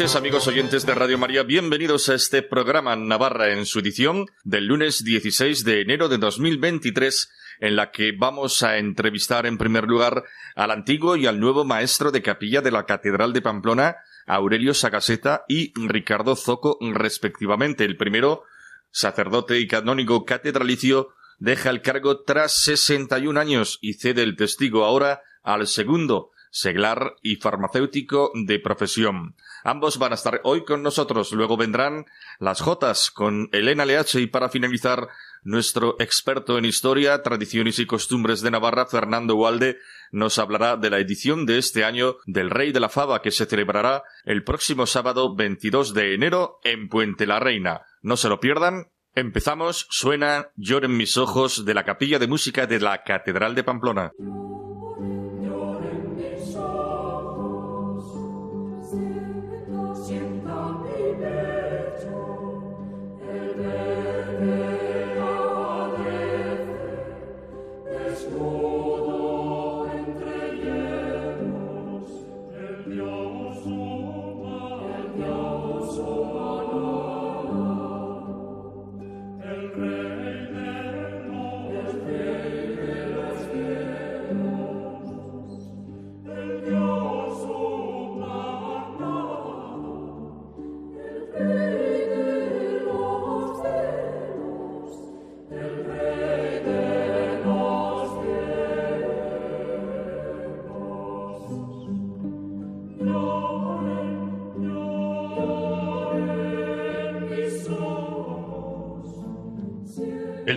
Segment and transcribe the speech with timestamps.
[0.00, 5.04] Amigos oyentes de Radio María, bienvenidos a este programa Navarra en su edición del lunes
[5.04, 7.30] 16 de enero de 2023
[7.60, 10.24] en la que vamos a entrevistar en primer lugar
[10.56, 15.44] al antiguo y al nuevo maestro de capilla de la Catedral de Pamplona, Aurelio Sagaseta
[15.48, 17.84] y Ricardo Zoco, respectivamente.
[17.84, 18.44] El primero,
[18.90, 25.20] sacerdote y canónigo catedralicio, deja el cargo tras 61 años y cede el testigo ahora
[25.42, 29.36] al segundo, seglar y farmacéutico de profesión.
[29.64, 32.06] Ambos van a estar hoy con nosotros, luego vendrán
[32.38, 35.08] las Jotas con Elena Leache y para finalizar
[35.42, 39.78] nuestro experto en historia, tradiciones y costumbres de Navarra, Fernando Walde,
[40.12, 43.46] nos hablará de la edición de este año del Rey de la Fava que se
[43.46, 47.82] celebrará el próximo sábado 22 de enero en Puente la Reina.
[48.02, 48.88] No se lo pierdan.
[49.14, 54.12] Empezamos, suena Lloren mis ojos de la capilla de música de la Catedral de Pamplona.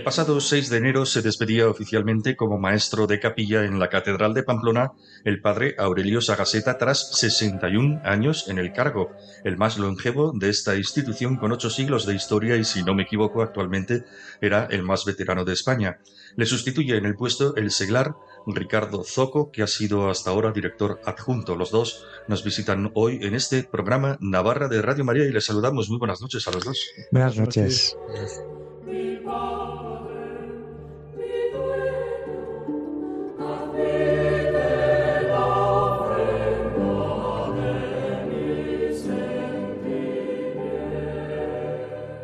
[0.04, 4.34] El pasado 6 de enero se despedía oficialmente como maestro de capilla en la Catedral
[4.34, 4.92] de Pamplona
[5.24, 9.12] el padre Aurelio Sagaseta tras 61 años en el cargo,
[9.46, 13.04] el más longevo de esta institución con ocho siglos de historia y si no me
[13.04, 14.04] equivoco actualmente
[14.42, 16.00] era el más veterano de España.
[16.36, 21.00] Le sustituye en el puesto el seglar Ricardo Zoco, que ha sido hasta ahora director
[21.06, 21.56] adjunto.
[21.56, 25.90] Los dos nos visitan hoy en este programa Navarra de Radio María y les saludamos.
[25.90, 26.78] Muy buenas noches a los dos.
[27.10, 27.96] Buenas noches.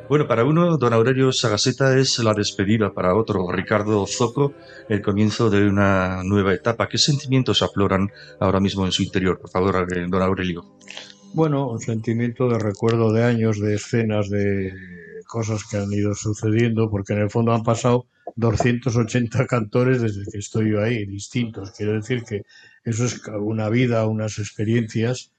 [0.09, 4.56] Bueno, para uno, don Aurelio Sagaseta es la despedida, para otro, Ricardo Zoco,
[4.90, 6.90] el comienzo de una nueva etapa.
[6.90, 8.09] ¿Qué sentimientos afloran
[8.40, 9.40] ahora mismo en su interior?
[9.40, 10.66] Por favor, eh, don Aurelio.
[11.36, 14.74] Bueno, un sentimiento de recuerdo de años, de escenas, de
[15.28, 20.40] cosas que han ido sucediendo, porque en el fondo han pasado 280 cantores desde que
[20.40, 21.69] estoy yo ahí, distintos.
[21.78, 22.42] Quiero decir que
[22.84, 25.31] eso es una vida, unas experiencias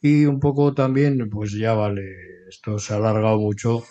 [0.00, 3.84] y un poco también, pues ya vale, esto se ha alargado mucho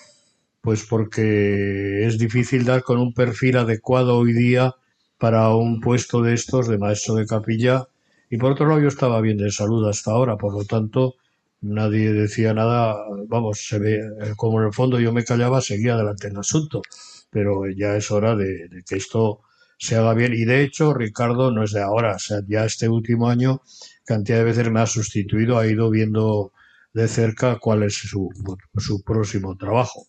[0.66, 4.74] pues porque es difícil dar con un perfil adecuado hoy día
[5.20, 7.84] para un puesto de estos de maestro de capilla.
[8.32, 11.18] Y por otro lado, yo estaba bien de salud hasta ahora, por lo tanto,
[11.62, 12.96] nadie decía nada.
[13.28, 16.82] Vamos, se ve, eh, como en el fondo yo me callaba, seguía adelante el asunto.
[17.30, 19.42] Pero ya es hora de, de que esto
[19.78, 20.34] se haga bien.
[20.34, 23.62] Y de hecho, Ricardo no es de ahora, o sea, ya este último año,
[24.04, 26.54] cantidad de veces me ha sustituido, ha ido viendo
[26.94, 28.30] de cerca cuál es su,
[28.78, 30.08] su próximo trabajo.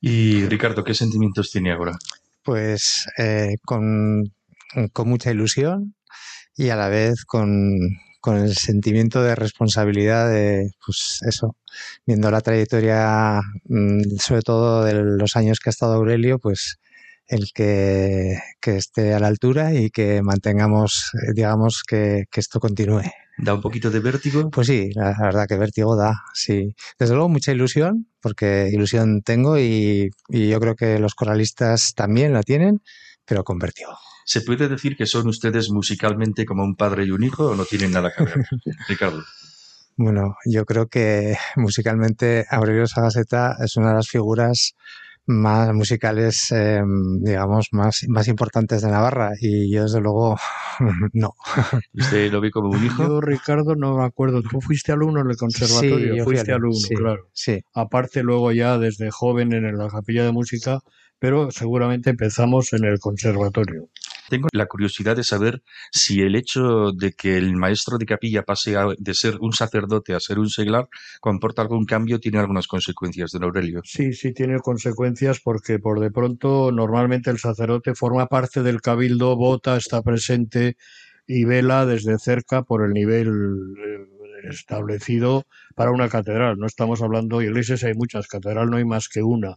[0.00, 1.96] Y Ricardo, ¿qué sentimientos tiene ahora?
[2.42, 4.32] Pues eh, con,
[4.92, 5.94] con, mucha ilusión
[6.56, 7.78] y a la vez con,
[8.20, 11.56] con, el sentimiento de responsabilidad de, pues eso,
[12.06, 16.78] viendo la trayectoria, mm, sobre todo de los años que ha estado Aurelio, pues
[17.26, 23.02] el que, que esté a la altura y que mantengamos, digamos, que, que esto continúe.
[23.38, 24.50] ¿Da un poquito de vértigo?
[24.50, 26.74] Pues sí, la verdad que vértigo da, sí.
[26.98, 32.32] Desde luego mucha ilusión, porque ilusión tengo y, y yo creo que los coralistas también
[32.32, 32.82] la tienen,
[33.24, 33.92] pero con vértigo.
[34.24, 37.64] ¿Se puede decir que son ustedes musicalmente como un padre y un hijo o no
[37.64, 38.34] tienen nada que ver?
[38.88, 39.22] Ricardo.
[39.96, 44.74] Bueno, yo creo que musicalmente Aurelio Sagaseta es una de las figuras
[45.28, 46.80] más musicales, eh,
[47.20, 50.36] digamos, más, más importantes de Navarra y yo desde luego
[51.12, 51.34] no.
[51.92, 53.06] ¿Usted lo vi como un hijo?
[53.06, 54.42] Yo, Ricardo, no me acuerdo.
[54.42, 57.28] Tú fuiste alumno en el conservatorio, sí, fuiste alumno, alumno, sí, claro.
[57.32, 57.60] Sí.
[57.74, 60.80] Aparte luego ya desde joven en la capilla de música,
[61.18, 63.88] pero seguramente empezamos en el conservatorio.
[64.28, 68.76] Tengo la curiosidad de saber si el hecho de que el maestro de capilla pase
[68.98, 70.88] de ser un sacerdote a ser un seglar
[71.20, 73.80] comporta algún cambio, tiene algunas consecuencias, don Aurelio.
[73.84, 79.36] Sí, sí tiene consecuencias porque por de pronto normalmente el sacerdote forma parte del cabildo,
[79.36, 80.76] vota, está presente
[81.26, 85.44] y vela desde cerca por el nivel eh, establecido
[85.74, 86.58] para una catedral.
[86.58, 89.56] No estamos hablando, iglesias hay muchas, catedral no hay más que una.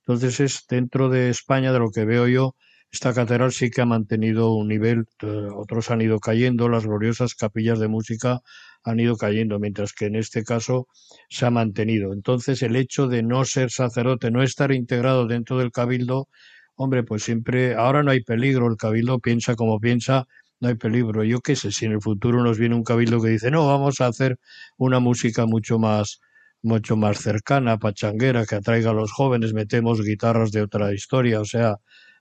[0.00, 2.54] Entonces es dentro de España, de lo que veo yo,
[2.90, 7.34] esta catedral sí que ha mantenido un nivel, eh, otros han ido cayendo, las gloriosas
[7.34, 8.40] capillas de música
[8.82, 10.88] han ido cayendo, mientras que en este caso
[11.28, 12.12] se ha mantenido.
[12.12, 16.28] Entonces el hecho de no ser sacerdote, no estar integrado dentro del cabildo,
[16.76, 20.26] hombre, pues siempre, ahora no hay peligro, el cabildo piensa como piensa,
[20.60, 21.24] no hay peligro.
[21.24, 24.00] Yo qué sé, si en el futuro nos viene un cabildo que dice, no, vamos
[24.00, 24.38] a hacer
[24.76, 26.20] una música mucho más
[26.62, 31.44] mucho más cercana, pachanguera, que atraiga a los jóvenes, metemos guitarras de otra historia, o
[31.44, 31.76] sea,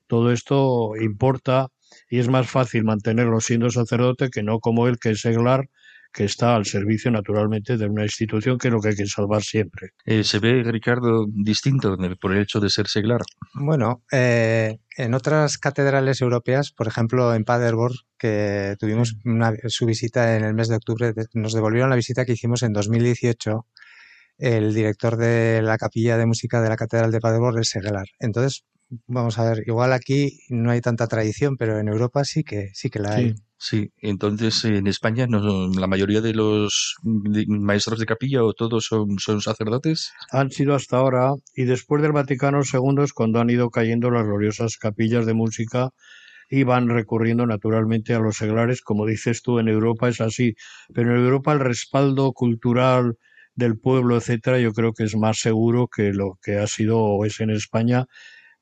[0.07, 1.68] todo esto importa
[2.09, 5.69] y es más fácil mantenerlo siendo sacerdote que no como él que es seglar
[6.13, 9.44] que está al servicio naturalmente de una institución que es lo que hay que salvar
[9.44, 9.89] siempre.
[10.06, 13.21] Eh, ¿Se ve, Ricardo, distinto por el hecho de ser seglar?
[13.54, 19.15] Bueno, eh, en otras catedrales europeas, por ejemplo en Paderborn, que tuvimos
[19.68, 23.65] su visita en el mes de octubre, nos devolvieron la visita que hicimos en 2018
[24.39, 28.06] el director de la capilla de música de la Catedral de Paderborn es Seglar.
[28.19, 28.65] Entonces,
[29.07, 32.89] vamos a ver, igual aquí no hay tanta tradición, pero en Europa sí que sí
[32.89, 33.35] que la hay.
[33.59, 39.17] Sí, entonces en España no, la mayoría de los maestros de capilla o todos son,
[39.17, 40.11] son sacerdotes.
[40.31, 44.25] Han sido hasta ahora y después del Vaticano II es cuando han ido cayendo las
[44.25, 45.89] gloriosas capillas de música
[46.49, 50.53] y van recurriendo naturalmente a los seglares, como dices tú, en Europa es así,
[50.93, 53.15] pero en Europa el respaldo cultural
[53.55, 57.25] del pueblo, etcétera, yo creo que es más seguro que lo que ha sido o
[57.25, 58.05] es en España,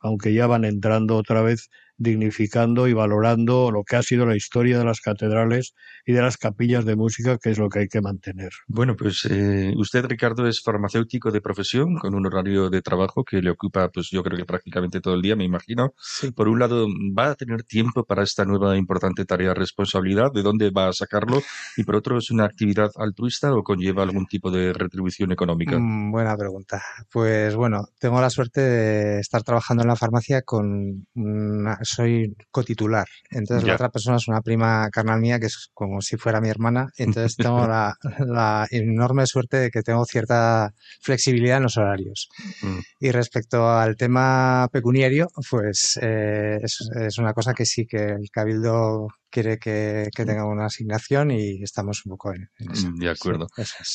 [0.06, 4.78] aunque ya van entrando otra vez dignificando y valorando lo que ha sido la historia
[4.78, 5.74] de las catedrales
[6.06, 8.52] y de las capillas de música, que es lo que hay que mantener.
[8.68, 13.42] Bueno, pues eh, usted, Ricardo, es farmacéutico de profesión, con un horario de trabajo que
[13.42, 15.94] le ocupa, pues yo creo que prácticamente todo el día, me imagino.
[16.36, 16.88] Por un lado,
[17.18, 20.32] ¿va a tener tiempo para esta nueva importante tarea de responsabilidad?
[20.34, 21.42] ¿De dónde va a sacarlo?
[21.78, 25.78] Y por otro, ¿es una actividad altruista o conlleva algún tipo de retribución económica?
[25.78, 26.82] Mm, buena pregunta.
[27.12, 33.08] Pues bueno, tengo la suerte de estar trabajando en la farmacia con una, soy cotitular.
[33.30, 36.50] Entonces la otra persona es una prima carnal mía que es como si fuera mi
[36.50, 36.90] hermana.
[36.98, 42.30] Entonces tengo la, enorme suerte de que tengo cierta flexibilidad en los horarios.
[42.62, 42.80] Mm.
[43.00, 49.08] Y respecto al tema pecuniario, pues eh, es, una cosa que sí que el cabildo
[49.30, 52.90] quiere que, que, tenga una asignación y estamos un poco en, eso.
[52.90, 53.48] Mm, de acuerdo.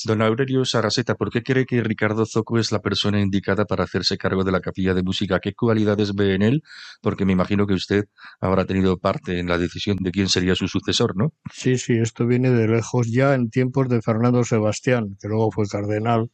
[0.05, 4.19] Don Aurelio Saraseta, ¿por qué cree que Ricardo Zoco es la persona indicada para hacerse
[4.19, 5.41] cargo de la capilla de música?
[5.41, 6.63] ¿Qué cualidades ve en él?
[7.01, 8.05] Porque me imagino que usted
[8.41, 11.33] habrá tenido parte en la decisión de quién sería su sucesor, ¿no?
[11.53, 13.11] Sí, sí, esto viene de lejos.
[13.11, 16.31] Ya en tiempos de Fernando Sebastián, que luego fue cardenal,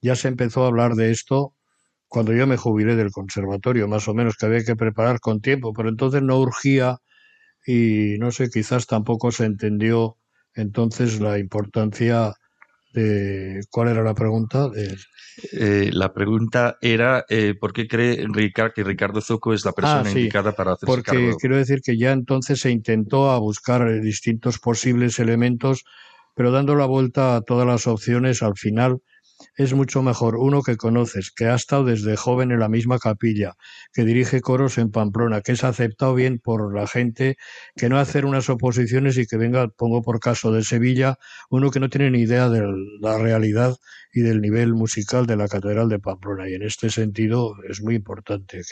[0.00, 1.54] ya se empezó a hablar de esto
[2.08, 5.72] cuando yo me jubilé del conservatorio, más o menos, que había que preparar con tiempo,
[5.72, 6.98] pero entonces no urgía
[7.66, 10.16] y no sé, quizás tampoco se entendió
[10.54, 12.32] entonces la importancia
[12.92, 13.60] de...
[13.70, 14.70] ¿Cuál era la pregunta?
[15.52, 18.26] Eh, la pregunta era eh, ¿por qué cree
[18.74, 22.12] que Ricardo Zoco es la persona ah, indicada para hacerse Porque quiero decir que ya
[22.12, 25.84] entonces se intentó a buscar distintos posibles elementos,
[26.34, 29.02] pero dando la vuelta a todas las opciones, al final
[29.56, 33.54] es mucho mejor uno que conoces, que ha estado desde joven en la misma capilla,
[33.92, 37.36] que dirige coros en Pamplona, que es aceptado bien por la gente,
[37.74, 41.18] que no hacer unas oposiciones y que venga, pongo por caso de Sevilla,
[41.50, 42.66] uno que no tiene ni idea de
[43.00, 43.76] la realidad
[44.12, 46.48] y del nivel musical de la Catedral de Pamplona.
[46.48, 48.62] Y en este sentido es muy importante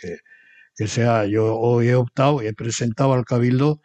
[0.77, 3.81] que, sea, yo hoy he optado, he presentado al Cabildo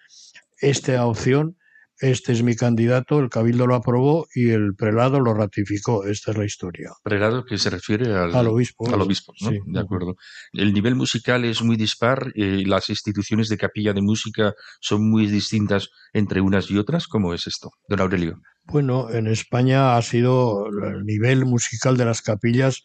[0.62, 1.59] esta opción
[2.00, 6.06] este es mi candidato, el cabildo lo aprobó y el prelado lo ratificó.
[6.06, 6.92] Esta es la historia.
[7.04, 8.88] Prelado que se refiere al, obispo.
[8.94, 9.50] Al obispo, ¿no?
[9.50, 9.60] Sí.
[9.66, 10.16] De acuerdo.
[10.54, 15.28] El nivel musical es muy dispar, eh, las instituciones de capilla de música son muy
[15.28, 17.08] distintas entre unas y otras.
[17.08, 18.40] ¿Cómo es esto, don Aurelio?
[18.64, 22.84] Bueno, en España ha sido el nivel musical de las capillas,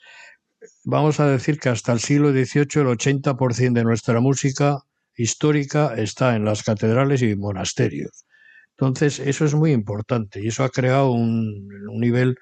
[0.83, 4.78] vamos a decir que hasta el siglo XVIII el 80% de nuestra música
[5.16, 8.25] histórica está en las catedrales y monasterios
[8.78, 11.69] entonces, eso es muy importante y eso ha creado un,
[12.00, 12.37] nivel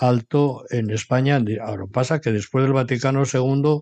[0.00, 1.42] alto en España.
[1.62, 3.80] Ahora pasa que después del Vaticano II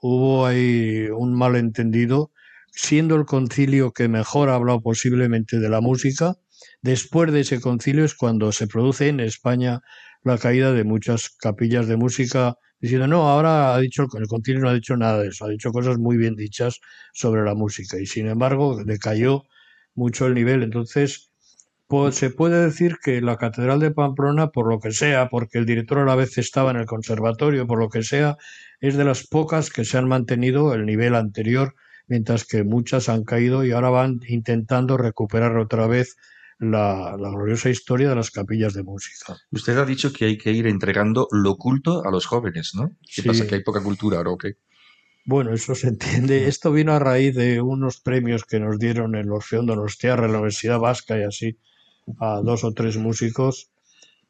[0.00, 2.30] hubo ahí un malentendido,
[2.70, 6.36] siendo el concilio que mejor ha hablado posiblemente de la música.
[6.82, 9.80] Después de ese concilio es cuando se produce en España
[10.22, 14.68] la caída de muchas capillas de música, diciendo, no, ahora ha dicho, el concilio no
[14.68, 16.80] ha dicho nada de eso, ha dicho cosas muy bien dichas
[17.12, 19.42] sobre la música y sin embargo decayó
[19.94, 20.62] mucho el nivel.
[20.62, 21.29] Entonces,
[21.90, 25.66] pues, se puede decir que la Catedral de Pamplona, por lo que sea, porque el
[25.66, 28.36] director a la vez estaba en el conservatorio, por lo que sea,
[28.80, 31.74] es de las pocas que se han mantenido el nivel anterior,
[32.06, 36.16] mientras que muchas han caído y ahora van intentando recuperar otra vez
[36.60, 39.36] la, gloriosa historia de las capillas de música.
[39.50, 42.92] Usted ha dicho que hay que ir entregando lo culto a los jóvenes, ¿no?
[43.12, 43.48] ¿Qué pasa?
[43.48, 44.52] ¿Que hay poca cultura ahora o qué?
[45.24, 46.46] Bueno, eso se entiende.
[46.46, 50.32] Esto vino a raíz de unos premios que nos dieron en los Orfeón Donostiarra, en
[50.32, 51.58] la Universidad Vasca y así,
[52.18, 53.70] a dos o tres músicos.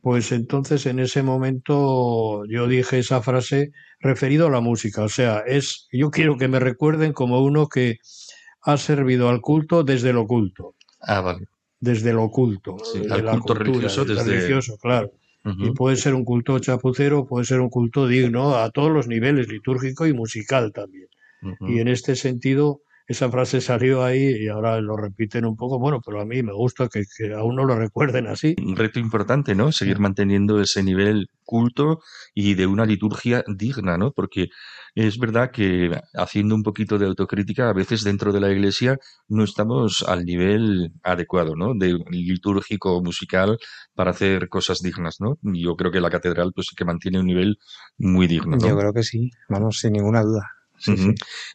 [0.03, 5.03] Pues entonces en ese momento yo dije esa frase referido a la música.
[5.03, 7.99] O sea, es yo quiero que me recuerden como uno que
[8.63, 10.75] ha servido al culto desde lo oculto.
[11.01, 11.47] Ah, vale
[11.81, 12.77] desde lo oculto,
[13.11, 14.25] al culto religioso, desde...
[14.25, 15.11] religioso, claro.
[15.43, 19.49] Y puede ser un culto chapucero, puede ser un culto digno a todos los niveles,
[19.49, 21.09] litúrgico y musical también.
[21.61, 26.00] Y en este sentido, esa frase salió ahí y ahora lo repiten un poco, bueno,
[26.00, 28.55] pero a mí me gusta que, que a uno lo recuerden así.
[28.64, 29.73] Un reto importante, ¿no?
[29.73, 31.99] Seguir manteniendo ese nivel culto
[32.35, 34.12] y de una liturgia digna, ¿no?
[34.12, 34.47] Porque
[34.95, 39.43] es verdad que haciendo un poquito de autocrítica, a veces dentro de la iglesia no
[39.43, 41.75] estamos al nivel adecuado, ¿no?
[41.75, 43.59] De litúrgico musical
[43.93, 45.37] para hacer cosas dignas, ¿no?
[45.43, 47.59] Yo creo que la catedral pues sí que mantiene un nivel
[47.99, 48.57] muy digno.
[48.57, 48.69] ¿no?
[48.69, 50.60] Yo creo que sí, vamos, sin ninguna duda.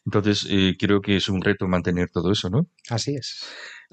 [0.05, 2.67] Entonces, eh, creo que es un reto mantener todo eso, ¿no?
[2.89, 3.43] Así es.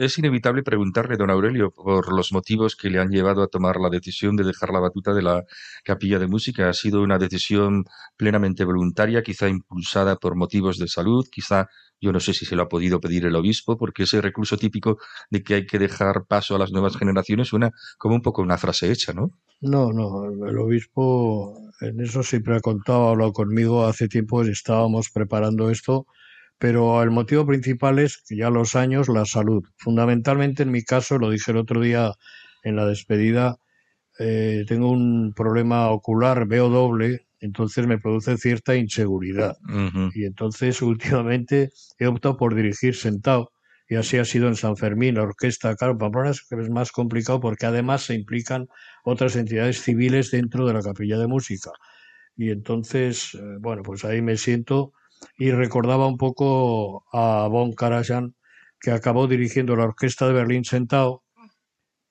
[0.02, 3.88] Es inevitable preguntarle, don Aurelio, por los motivos que le han llevado a tomar la
[3.88, 5.44] decisión de dejar la batuta de la
[5.84, 6.68] capilla de música.
[6.68, 7.84] ¿Ha sido una decisión
[8.16, 11.68] plenamente voluntaria, quizá impulsada por motivos de salud, quizá
[12.00, 14.98] yo no sé si se lo ha podido pedir el obispo, porque ese recurso típico
[15.30, 18.58] de que hay que dejar paso a las nuevas generaciones suena como un poco una
[18.58, 19.30] frase hecha, ¿no?
[19.60, 25.10] No, no, el obispo en eso siempre ha contado, ha hablado conmigo hace tiempo, estábamos
[25.10, 26.06] preparando esto,
[26.62, 29.64] pero el motivo principal es que ya los años, la salud.
[29.78, 32.12] Fundamentalmente en mi caso, lo dije el otro día
[32.62, 33.56] en la despedida,
[34.20, 39.56] eh, tengo un problema ocular, veo doble, entonces me produce cierta inseguridad.
[40.14, 43.50] Y entonces últimamente he optado por dirigir sentado.
[43.88, 45.74] Y así ha sido en San Fermín, la orquesta.
[45.74, 48.68] Claro, Pamplona es, es más complicado porque además se implican
[49.02, 51.72] otras entidades civiles dentro de la capilla de música.
[52.36, 54.92] Y entonces, eh, bueno, pues ahí me siento
[55.36, 58.34] y recordaba un poco a Von Karajan,
[58.80, 61.22] que acabó dirigiendo la orquesta de Berlín sentado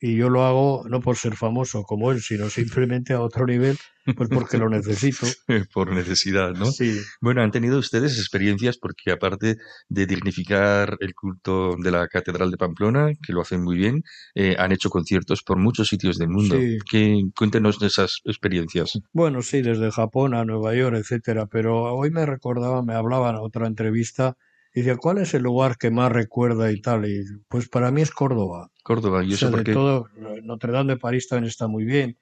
[0.04, 3.78] y yo lo hago no por ser famoso como él, sino simplemente a otro nivel,
[4.18, 5.28] pues porque lo necesito.
[5.74, 6.66] por necesidad, ¿no?
[6.66, 7.00] Sí.
[7.22, 9.58] Bueno, han tenido ustedes experiencias porque aparte
[9.90, 14.02] de dignificar el culto de la Catedral de Pamplona, que lo hacen muy bien,
[14.34, 16.58] eh, han hecho conciertos por muchos sitios del mundo.
[16.90, 17.32] Sí.
[17.38, 19.00] cuéntenos de esas experiencias.
[19.14, 23.42] Bueno, sí, desde Japón a Nueva York, etcétera, pero hoy me recordaba, me hablaban en
[23.42, 24.36] otra entrevista
[24.74, 27.06] dice, ¿cuál es el lugar que más recuerda y tal?
[27.06, 28.70] Y pues para mí es Córdoba.
[28.84, 30.08] Córdoba, y eso o todo,
[30.44, 32.18] Notre Dame de París también está muy bien,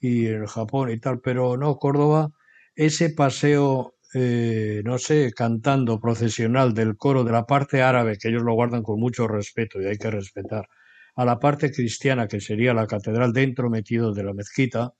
[0.00, 2.30] y el Japón y tal, pero no, Córdoba,
[2.74, 8.42] ese paseo, eh, no sé, cantando procesional del coro de la parte árabe, que ellos
[8.42, 10.68] lo guardan con mucho respeto y hay que respetar,
[11.16, 14.92] a la parte cristiana, que sería la catedral dentro metido de la mezquita,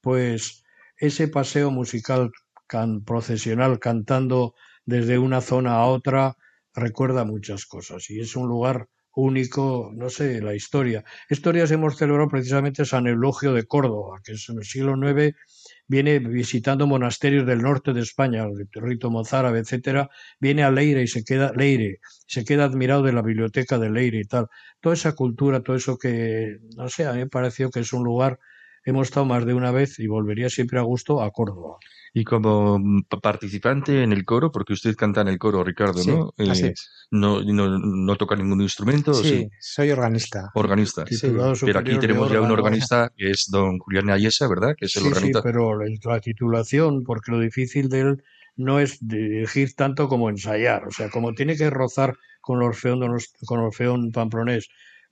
[0.00, 0.64] pues
[0.96, 2.30] ese paseo musical
[2.66, 4.54] can, procesional cantando
[4.88, 6.34] desde una zona a otra
[6.74, 11.04] recuerda muchas cosas y es un lugar único, no sé, la historia.
[11.28, 15.36] Historias hemos celebrado precisamente San Eulogio de Córdoba, que es en el siglo IX
[15.88, 20.08] viene visitando monasterios del norte de España, el rito mozárabe, etcétera,
[20.40, 24.20] viene a Leire y se queda Leire, se queda admirado de la biblioteca de Leire
[24.20, 24.46] y tal.
[24.80, 28.04] Toda esa cultura, todo eso que, no sé, a mí me pareció que es un
[28.04, 28.38] lugar,
[28.88, 31.76] hemos estado más de una vez y volvería siempre a gusto a Córdoba.
[32.14, 32.80] Y como
[33.22, 36.32] participante en el coro, porque usted canta en el coro, Ricardo, ¿no?
[36.38, 36.74] Eh,
[37.10, 39.12] no, no, no, toca ningún instrumento.
[39.12, 40.50] Sí, soy organista.
[40.54, 41.04] Organista.
[41.04, 44.74] Pero aquí tenemos ya un organista que es don Julián Ayesa, ¿verdad?
[44.76, 45.40] Que es el organista.
[45.40, 48.24] Sí, pero la titulación, porque lo difícil de él
[48.56, 50.86] no es dirigir tanto como ensayar.
[50.86, 53.00] O sea, como tiene que rozar con Orfeón,
[53.44, 54.68] con Orfeón Pamplonés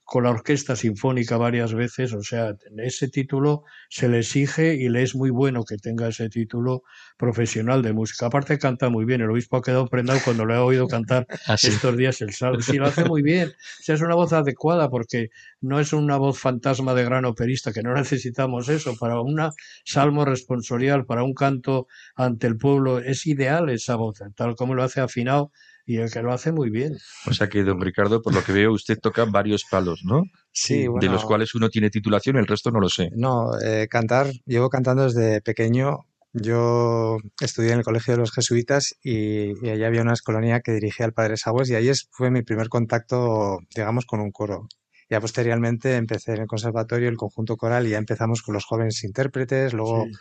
[0.07, 5.03] con la orquesta sinfónica varias veces, o sea, ese título se le exige y le
[5.03, 6.85] es muy bueno que tenga ese título
[7.17, 8.27] profesional de música.
[8.27, 11.57] Aparte canta muy bien, el obispo ha quedado prendado cuando lo ha oído cantar ah,
[11.61, 12.61] estos días el salmo.
[12.61, 16.17] Sí, lo hace muy bien, o sea, es una voz adecuada porque no es una
[16.19, 19.37] voz fantasma de gran operista, que no necesitamos eso, para un
[19.85, 24.85] salmo responsorial, para un canto ante el pueblo, es ideal esa voz, tal como lo
[24.85, 25.51] hace afinado
[25.87, 26.99] y el que lo hace muy bien.
[27.27, 30.25] O sea que, don Ricardo, por lo que veo, usted toca varios palos, ¿no?
[30.53, 33.11] Sí, De los cuales uno tiene titulación, el resto no lo sé.
[33.15, 38.97] No, eh, cantar, llevo cantando desde pequeño, yo estudié en el Colegio de los Jesuitas
[39.03, 42.43] y, y allí había una escolanía que dirigía el Padre Sagües y ahí fue mi
[42.43, 44.67] primer contacto, digamos, con un coro.
[45.09, 49.05] Ya posteriormente empecé en el conservatorio, el conjunto coral y ya empezamos con los jóvenes
[49.05, 49.73] intérpretes.
[49.73, 50.13] Luego Sí.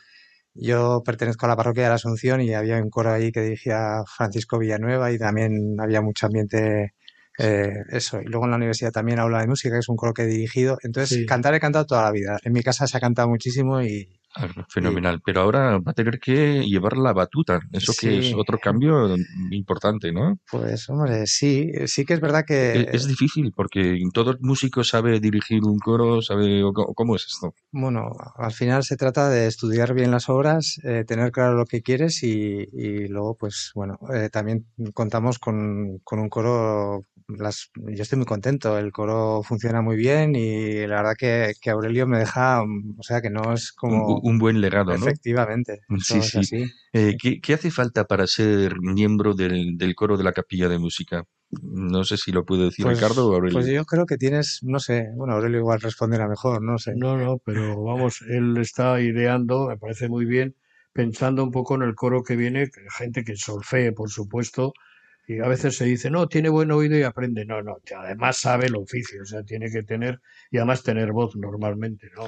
[0.55, 4.03] Yo pertenezco a la parroquia de la Asunción y había un coro ahí que dirigía
[4.07, 6.93] Francisco Villanueva y también había mucho ambiente
[7.37, 8.21] eh, eso.
[8.21, 10.27] Y luego en la universidad también aula de música, que es un coro que he
[10.27, 10.77] dirigido.
[10.83, 11.25] Entonces, Sí.
[11.25, 12.39] cantar he cantado toda la vida.
[12.43, 14.07] En mi casa se ha cantado muchísimo y,
[14.69, 15.21] Fenomenal.
[15.25, 17.59] Pero ahora va a tener que llevar la batuta.
[17.71, 19.15] Eso que es otro cambio
[19.51, 20.37] importante, ¿no?
[20.51, 25.19] pues, hombre, sí, sí que es verdad E- que, Es difícil porque todo músico sabe
[25.19, 26.61] dirigir un coro, sabe
[26.95, 27.53] cómo es esto.
[27.71, 31.81] bueno, al final se trata de estudiar bien las obras, eh, tener claro lo que
[31.81, 37.05] quieres y, y luego, pues, bueno, eh, también contamos con, con un coro.
[37.27, 41.71] Las, yo estoy muy contento, el coro funciona muy bien y la verdad que, que
[41.71, 44.19] Aurelio me deja, mm, o sea, que no es como...
[44.19, 44.95] un buen legado, ¿no?
[44.97, 46.65] Efectivamente, eso Sí, sí.
[46.93, 50.77] Eh, ¿qué, qué hace falta para ser miembro del, del coro de la capilla de
[50.77, 51.23] música?
[51.61, 53.59] No sé si lo puede decir Pues, Ricardo o Aurelio.
[53.59, 56.93] pues yo creo que tienes, no sé, bueno, Aurelio igual responderá mejor, no sé.
[56.95, 60.55] No, no, pero vamos, él está ideando, me parece muy bien,
[60.93, 64.73] pensando un poco en el coro que viene, gente que solfee, por supuesto,
[65.27, 67.45] y a veces se dice, no, tiene buen oído y aprende.
[67.45, 70.19] No, no, además sabe el oficio, o sea, tiene que tener,
[70.51, 72.23] y además tener voz normalmente, ¿no?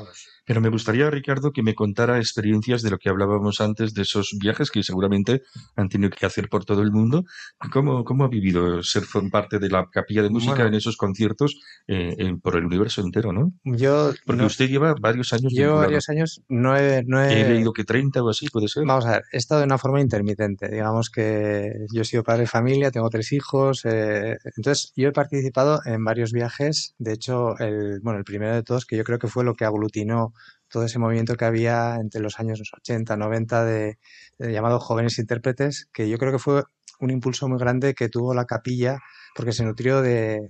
[0.45, 4.35] Pero me gustaría, Ricardo, que me contara experiencias de lo que hablábamos antes, de esos
[4.39, 5.41] viajes que seguramente
[5.75, 7.23] han tenido que hacer por todo el mundo.
[7.71, 10.67] ¿Cómo, cómo ha vivido ser parte de la capilla de música Bueno.
[10.69, 13.51] en esos conciertos eh, en- por el universo entero, no?
[13.63, 15.81] Yo, Porque no- usted lleva varios años llevo vinculado.
[15.81, 18.85] varios años, no he, no He he, leído que 30 o así, puede ser.
[18.85, 20.69] Vamos a ver, he estado de una forma intermitente.
[20.69, 23.85] Digamos que yo he sido padre de familia, tengo tres hijos.
[23.85, 26.95] eh, entonces, yo he participado en varios viajes.
[26.97, 29.65] De hecho, el, bueno, el primero de todos, que yo creo que fue lo que
[29.65, 30.33] aglutinó
[30.69, 33.99] todo ese movimiento que había entre los años 80, 90 de,
[34.37, 36.63] de llamado Jóvenes Intérpretes, que yo creo que fue
[36.99, 38.99] un impulso muy grande que tuvo la capilla,
[39.35, 40.49] porque se nutrió de,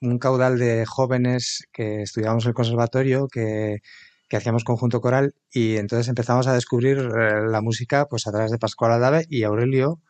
[0.00, 3.80] un caudal de jóvenes que estudiábamos el conservatorio, que
[4.28, 8.50] que hacíamos conjunto coral y entonces empezamos a descubrir eh, la música pues a través
[8.50, 10.00] de Pascual Adave y Aurelio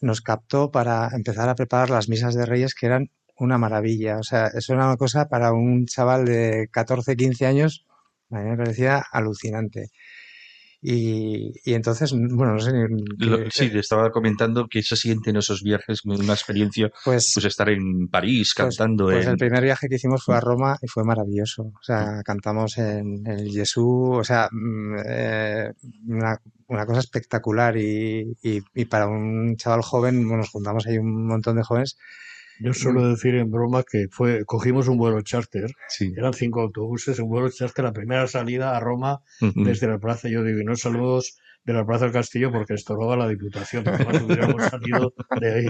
[0.00, 4.18] nos captó para empezar a preparar las misas de Reyes que eran una maravilla.
[4.18, 7.86] O sea, eso era una cosa para un chaval de 14, 15 años,
[8.30, 9.90] a mí me parecía alucinante.
[10.80, 13.04] Y, y entonces, bueno, no sé ni...
[13.26, 17.46] Lo- sí, le estaba comentando que se siente en esos viajes, una experiencia, pues, pues
[17.46, 19.32] estar en París Pues- cantando Pues en...
[19.32, 21.62] el primer viaje que hicimos fue a Roma y fue maravilloso.
[21.64, 25.72] O sea, cantamos en, en el Jesús, o sea, mm, eh,
[26.06, 30.98] una, una cosa espectacular y, y, y para un chaval joven, bueno, nos juntamos ahí
[30.98, 31.98] un montón de jóvenes.
[32.60, 36.12] Yo suelo decir en broma que fue, cogimos un vuelo charter, Sí.
[36.16, 39.20] eran cinco autobuses, un vuelo charter, la primera salida a Roma
[39.54, 41.38] desde la plaza, yo digo, y no saludos
[41.72, 43.84] de la plaza del Castillo porque estorbaba la Diputación,
[44.26, 45.66] hubiéramos salido de ahí.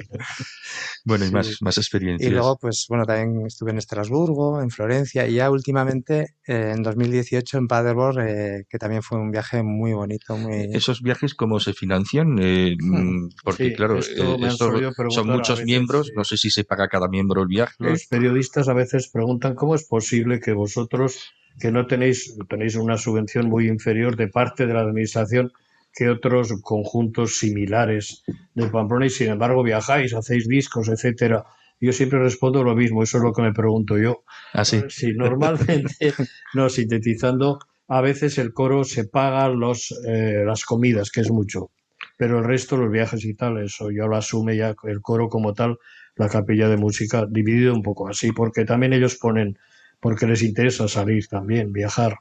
[1.05, 1.35] Bueno, y Sí.
[1.35, 2.33] más, más Y experiencias.
[2.33, 7.59] luego, pues bueno, también estuve en Estrasburgo, en Florencia y ya últimamente, eh, en 2018,
[7.59, 10.71] en Paderborn, eh, que también fue un viaje muy bonito, muy...
[10.73, 12.39] ¿Esos viajes cómo se financian?
[12.41, 16.13] Eh, mm, porque, Sí, claro, esto eh, esto solido preguntar son muchos veces, miembros, sí.
[16.17, 17.75] no sé si se paga cada miembro el viaje.
[17.79, 22.97] Los periodistas a veces preguntan cómo es posible que vosotros, que no tenéis, tenéis una
[22.97, 25.53] subvención muy inferior de parte de la administración
[25.99, 28.23] que otros conjuntos similares
[28.55, 31.45] de Pamplona y sin embargo viajáis, hacéis discos, etcétera.
[31.81, 34.23] Yo siempre respondo lo mismo, eso es lo que me pregunto yo.
[34.53, 34.81] Así.
[34.91, 36.13] Si normalmente,
[36.55, 37.59] no, sintetizando,
[37.89, 41.73] a veces el coro se paga los, eh, las comidas, que es mucho,
[42.17, 45.53] pero el resto, los viajes y tal, eso ya lo asume ya el coro como
[45.53, 45.79] tal,
[46.15, 49.59] la capilla de música, dividido un poco así, porque también ellos ponen,
[50.01, 52.19] porque les interesa salir también, viajar.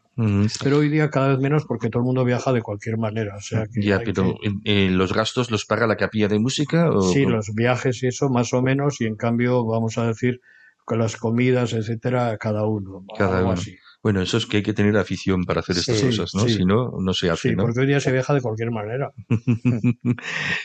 [0.63, 3.35] Pero hoy día cada vez menos porque todo el mundo viaja de cualquier manera.
[3.35, 6.89] O sea que Ya, pero que- ¿los gastos los paga la capilla de música?
[6.89, 10.41] O, Sí, los viajes y eso, más o menos, y en cambio, vamos a decir,
[10.85, 13.05] con las comidas, etcétera, cada uno.
[13.15, 13.51] Cada uno.
[13.51, 13.77] así.
[14.07, 16.43] Bueno, eso es que hay que tener afición para hacer estas Sí, cosas, ¿no?
[16.47, 16.53] sí.
[16.59, 17.63] Si no, no se hace, Sí, ¿no?
[17.63, 19.11] porque hoy día se viaja de cualquier manera.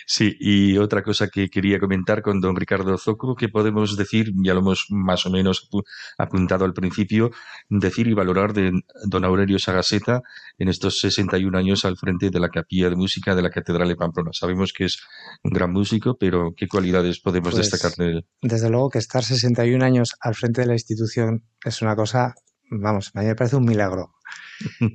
[0.06, 4.54] Sí, y otra cosa que quería comentar con don Ricardo Zoco, que podemos decir, ya
[4.54, 5.82] lo hemos más o menos apu-
[6.18, 7.30] apuntado al principio,
[7.68, 8.70] decir y valorar de
[9.06, 10.22] don Aurelio Sagaseta
[10.58, 13.96] en estos 61 años al frente de la capilla de música de la Catedral de
[13.96, 14.30] Pamplona.
[14.32, 15.00] Sabemos que es
[15.42, 18.26] un gran músico, pero ¿qué cualidades podemos Pues, destacar de él?
[18.40, 22.34] Desde luego que estar 61 años al frente de la institución es una cosa,
[22.72, 24.12] vamos, a mí me parece un milagro.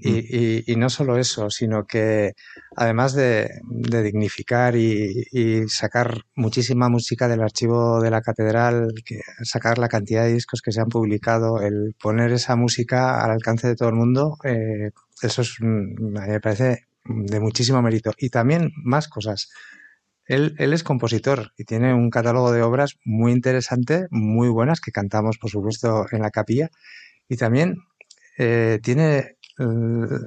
[0.01, 0.19] Y,
[0.63, 2.33] y- y no solo eso, sino que
[2.75, 9.19] además de, de dignificar y, y sacar muchísima música del archivo de la catedral, que,
[9.43, 13.67] sacar la cantidad de discos que se han publicado, el poner esa música al alcance
[13.67, 18.11] de todo el mundo, eh, eso es, un- a mí me parece de muchísimo mérito.
[18.17, 19.49] Y también más cosas.
[20.25, 24.91] Él, él, es compositor y tiene un catálogo de obras muy interesante, muy buenas, que
[24.91, 26.69] cantamos, por supuesto, en la capilla.
[27.29, 27.77] Y también
[28.37, 30.19] eh, tiene eh,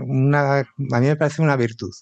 [0.00, 0.64] una, a
[1.00, 1.92] mí me parece una virtud.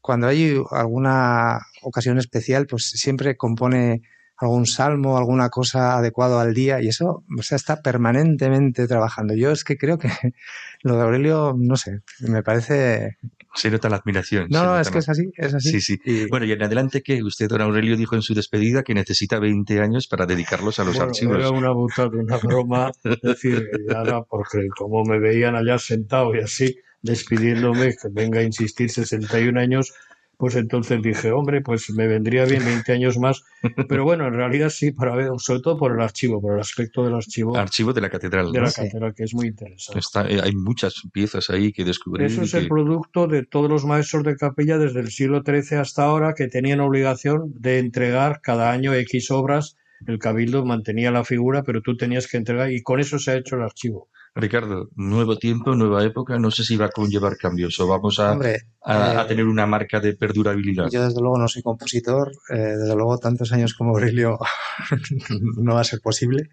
[0.00, 4.02] Cuando hay alguna ocasión especial, pues siempre compone
[4.40, 9.34] algún salmo, alguna cosa adecuado al día y eso, o sea, está permanentemente trabajando.
[9.34, 10.08] Yo es que creo que
[10.82, 13.18] lo de Aurelio, no sé, me parece...
[13.54, 14.46] Se nota la admiración.
[14.50, 15.80] No, no, es que es así, es así.
[15.80, 16.26] Sí, sí.
[16.30, 19.80] Bueno, y en adelante que usted, don Aurelio, dijo en su despedida que necesita 20
[19.80, 21.38] años para dedicarlos a los archivos.
[21.38, 26.40] Era una butada, una broma, es decir, ya porque como me veían allá sentado y
[26.40, 29.92] así, despidiéndome, que venga a insistir 61 años,
[30.40, 33.44] pues entonces dije, hombre, pues me vendría bien 20 años más.
[33.88, 37.04] Pero bueno, en realidad sí, para ver, sobre todo por el archivo, por el aspecto
[37.04, 37.58] del archivo.
[37.58, 38.50] Archivo de la catedral.
[38.50, 40.00] De la catedral, que es muy interesante.
[40.30, 42.26] Eh, hay muchas piezas ahí que descubrir.
[42.26, 46.04] Eso es el producto de todos los maestros de capilla desde el siglo XIII hasta
[46.04, 49.76] ahora que tenían obligación de entregar cada año X obras.
[50.06, 53.36] El cabildo mantenía la figura, pero tú tenías que entregar y con eso se ha
[53.36, 54.08] hecho el archivo.
[54.34, 58.32] Ricardo, nuevo tiempo, nueva época, no sé si va a conllevar cambios o vamos a,
[58.32, 60.88] Hombre, a, eh, tener una marca de perdurabilidad.
[60.90, 64.38] Yo desde luego no soy compositor, eh, desde luego tantos años como Aurelio
[65.56, 66.50] no va a ser posible,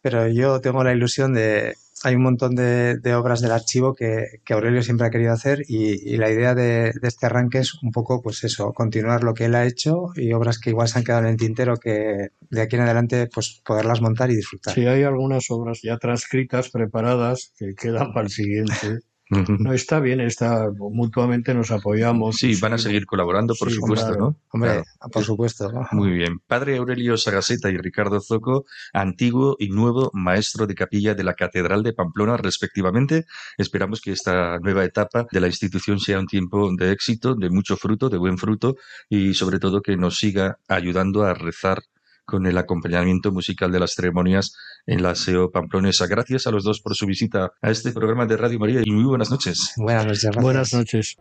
[0.00, 4.40] pero yo tengo la ilusión de, hay un montón de, de obras del archivo que,
[4.44, 7.74] que, Aurelio siempre ha querido hacer y, y la idea de, de, este arranque es
[7.82, 10.98] un poco, pues eso, continuar lo que él ha hecho y obras que igual se
[10.98, 14.74] han quedado en el tintero que de aquí en adelante, pues poderlas montar y disfrutar.
[14.74, 18.98] Sí, hay algunas obras ya transcritas, preparadas, que quedan para el siguiente.
[19.58, 22.36] No está bien, está mutuamente nos apoyamos.
[22.36, 24.20] Sí, van a seguir colaborando, por Sí, supuesto, claro.
[24.20, 24.36] ¿no?
[24.50, 24.84] Hombre, Claro.
[25.12, 25.72] por supuesto.
[25.72, 25.88] ¿no?
[25.92, 26.38] Muy bien.
[26.46, 31.82] Padre Aurelio Sagaseta y Ricardo Zoco, antiguo y nuevo maestro de capilla de la Catedral
[31.82, 33.24] de Pamplona, respectivamente.
[33.56, 37.76] Esperamos que esta nueva etapa de la institución sea un tiempo de éxito, de mucho
[37.76, 38.76] fruto, de buen fruto
[39.08, 41.82] y sobre todo que nos siga ayudando a rezar
[42.32, 46.06] con el acompañamiento musical de las ceremonias en la SEO pamplonesa.
[46.06, 49.04] Gracias a los dos por su visita a este programa de Radio María y muy
[49.04, 49.74] buenas noches.
[49.76, 50.22] Buenas noches.
[50.22, 50.42] gracias.
[50.42, 51.16] Buenas noches.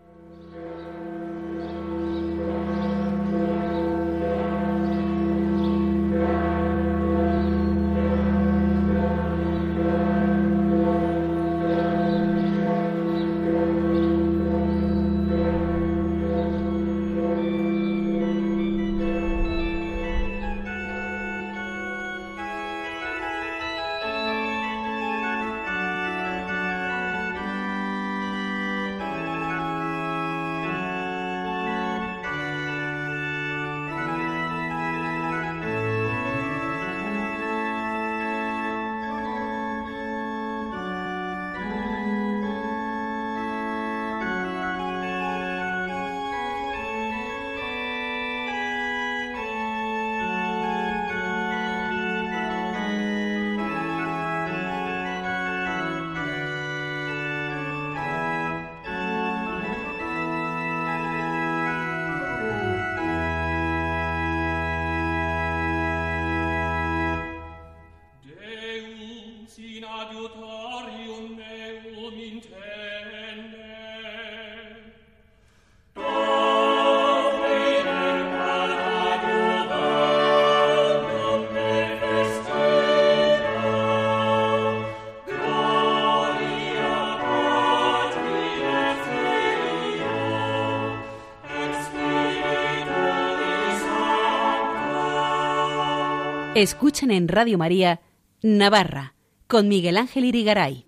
[96.55, 98.01] Escuchan en Radio María
[98.41, 99.13] Navarra
[99.47, 100.85] con Miguel Ángel Irigaray.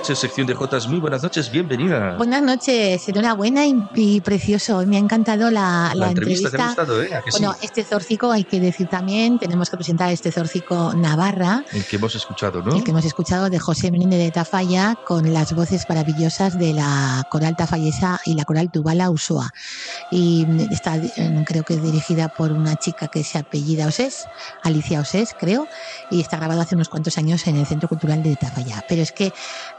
[0.00, 2.16] LH, sección de Jotas, muy buenas noches, bienvenida.
[2.16, 4.84] Buenas noches, enhorabuena y, y precioso.
[4.86, 7.14] Me ha encantado la, la la entrevista, te ha gustado, ¿eh?
[7.14, 7.38] ¿A que sí?
[7.38, 11.96] Bueno, este zórcico hay que decir también, tenemos que presentar este zórcico Navarra, El que
[11.96, 12.76] hemos escuchado, ¿no?
[12.76, 17.26] el que hemos escuchado de José Menéndez de Tafalla, con las voces maravillosas de la
[17.30, 19.50] coral tafallesa y la coral Tubala Usoa.
[20.10, 24.26] Y está, eh, creo que dirigida por una chica que se apellida Osés,
[24.62, 25.68] Alicia Osés, creo,
[26.10, 28.84] y está grabado hace unos cuantos años en el Centro Cultural de Tafalla.
[28.88, 29.32] Pero es que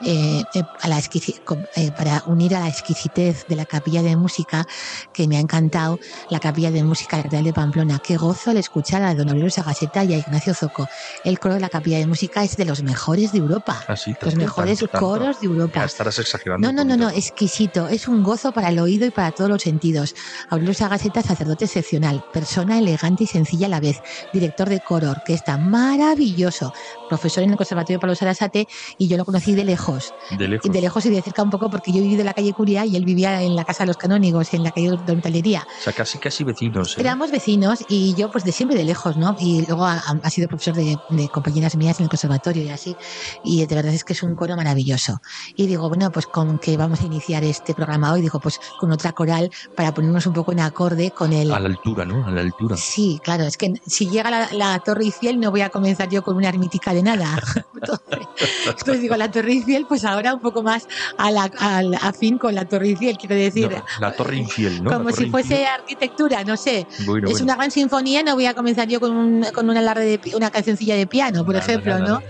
[0.04, 4.66] eh, eh, a la eh, para unir a la exquisitez de la capilla de música,
[5.14, 8.00] que me ha encantado, la capilla de música de la Catedral de Pamplona.
[8.00, 10.88] Qué gozo al escuchar a Don Aurelio Sagaseta y a Ignacio Zoco.
[11.24, 13.84] El coro de la capilla de música es de los mejores de Europa.
[13.88, 15.08] Ah, sí, Los mejores tanto, tanto.
[15.08, 15.84] coros de Ya Europa.
[15.84, 16.72] estarás exagerando.
[16.72, 17.88] No, no, no, no, exquisito.
[17.88, 20.16] Es un gozo para el oído y para todos los sentidos.
[20.50, 24.02] Aurelio Sagaseta, sacerdote excepcional, persona elegante y sencilla a la vez,
[24.34, 26.74] director de coro, orquesta, maravilloso,
[27.10, 29.91] profesor en el Conservatorio Pablo Sarasate y yo lo conocí de lejos.
[30.38, 30.66] De lejos.
[30.66, 32.54] Y de lejos y de cerca un poco porque yo he vivido en la calle
[32.54, 35.66] Curia y él vivía en la Casa de los Canónigos, en la calle Dormitalería.
[35.80, 36.98] O sea, casi, casi vecinos.
[36.98, 37.02] ¿eh?
[37.02, 39.36] Éramos vecinos y yo pues de siempre de lejos, ¿no?
[39.40, 42.96] Y luego ha, ha sido profesor de, de compañeras mías en el conservatorio y así.
[43.44, 45.22] Y de verdad es que es un coro maravilloso.
[45.56, 48.92] Y digo, bueno, pues con que vamos a iniciar este programa hoy, digo, pues con
[48.92, 51.52] otra coral para ponernos un poco en acorde con el...
[51.52, 52.26] A la altura, ¿no?
[52.26, 52.78] A la altura.
[52.78, 56.24] Sí, claro, es que si llega la, la Torre Eiffel no voy a comenzar yo
[56.24, 57.42] con una ermítica de nada.
[57.74, 58.28] Entonces,
[58.68, 62.54] entonces digo, la Torre Eiffel, pues ahora un poco más a la, al- afín con
[62.56, 63.70] la Torre Eiffel, quiero decir.
[63.72, 64.90] No, la torre infiel, ¿no?
[64.92, 65.70] La como si fuese infiel.
[65.80, 66.88] arquitectura, no sé.
[67.06, 67.46] Bueno, es bueno.
[67.46, 70.50] una gran sinfonía, no voy a comenzar yo con, un, con una, alarde de una
[70.52, 72.22] cancioncilla de piano, por ejemplo, ¿no?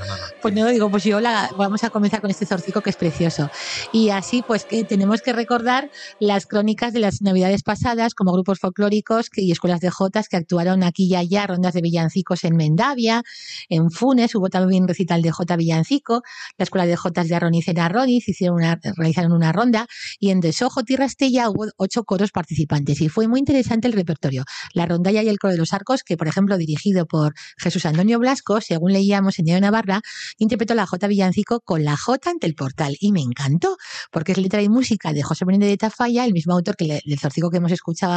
[0.41, 3.49] Pues no, digo, pues yo la, vamos a comenzar con este zorcico que es precioso.
[3.91, 8.59] Y así, pues que tenemos que recordar las crónicas de las navidades pasadas, como grupos
[8.59, 12.55] folclóricos que- y escuelas de jotas que actuaron aquí y allá, rondas de villancicos en
[12.55, 13.23] Mendavia,
[13.69, 16.23] en Funes, hubo también recital de Jota Villancico,
[16.57, 19.87] la escuela de Jotas de Arroniz en Arroniz hicieron una, realizaron una ronda,
[20.19, 24.43] y en Desojo, Tierra Estella, hubo ocho coros participantes, y fue muy interesante el repertorio.
[24.73, 28.19] La rondalla y el coro de los arcos, que por ejemplo, dirigido por Jesús Antonio
[28.19, 30.01] Blasco, según leíamos en Diario Navarra,
[30.37, 33.77] interpretó la J Villancico con la J ante el portal y me encantó
[34.11, 37.19] porque es letra y música de José Menéndez de Tafalla, el mismo autor que del
[37.19, 38.11] Zorcico que hemos escuchado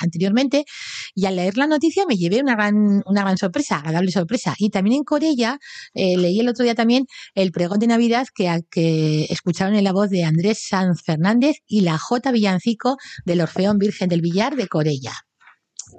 [0.00, 0.64] anteriormente
[1.14, 4.70] y al leer la noticia me llevé una gran, una gran sorpresa, agradable sorpresa y
[4.70, 5.58] también en Corella
[5.94, 9.92] eh, leí el otro día también el pregón de Navidad que, que escucharon en la
[9.92, 14.66] voz de Andrés Sanz Fernández y la J Villancico del Orfeón Virgen del Villar de
[14.66, 15.12] Corella.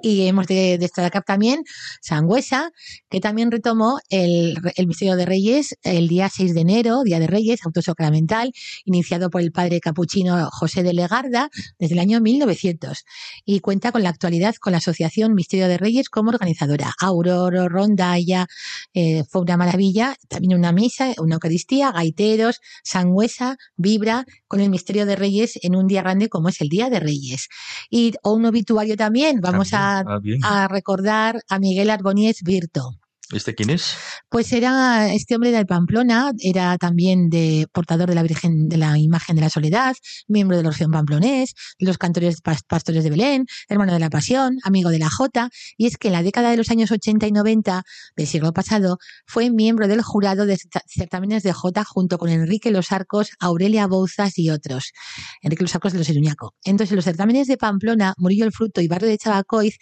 [0.02, 1.62] Y hemos de destacar también
[2.00, 2.72] Sangüesa,
[3.08, 7.60] que también retomó el, Misterio de Reyes el día 6 de enero, Día de Reyes,
[7.64, 8.52] autosacramental,
[8.84, 13.04] iniciado por el padre capuchino José de Legarda desde el año 1900.
[13.44, 16.92] Y cuenta con la actualidad con la Asociación Misterio de Reyes como organizadora.
[17.00, 18.48] Aurora, Rondalla,
[18.94, 20.16] eh, fue una maravilla.
[20.28, 25.86] También una misa, una Eucaristía, gaiteros, Sangüesa, Vibra, con el Misterio de Reyes en un
[25.86, 27.48] día grande como es el Día de Reyes.
[27.88, 29.40] Y un obituario también.
[29.40, 33.01] Vamos a Ah, a recordar a Miguel Arbonies Virto.
[33.32, 33.94] ¿Este quién es?
[34.28, 38.98] Pues era este hombre de Pamplona, era también de portador de la Virgen de la
[38.98, 39.94] Imagen de la Soledad,
[40.28, 44.58] miembro del Orfeón Pamplonés, de los cantores pas- pastores de Belén, hermano de la Pasión,
[44.64, 47.32] amigo de la Jota, y es que en la década de los años 80 y
[47.32, 47.82] 90
[48.16, 52.92] del siglo pasado fue miembro del jurado de certámenes de Jota junto con Enrique Los
[52.92, 54.92] Arcos, Aurelia Bouzas y otros.
[55.40, 56.54] Enrique Los Arcos de los Iruñaco.
[56.64, 59.76] Entonces, en los certámenes de Pamplona, Murillo el Fruto y Barrio de Chabacoiz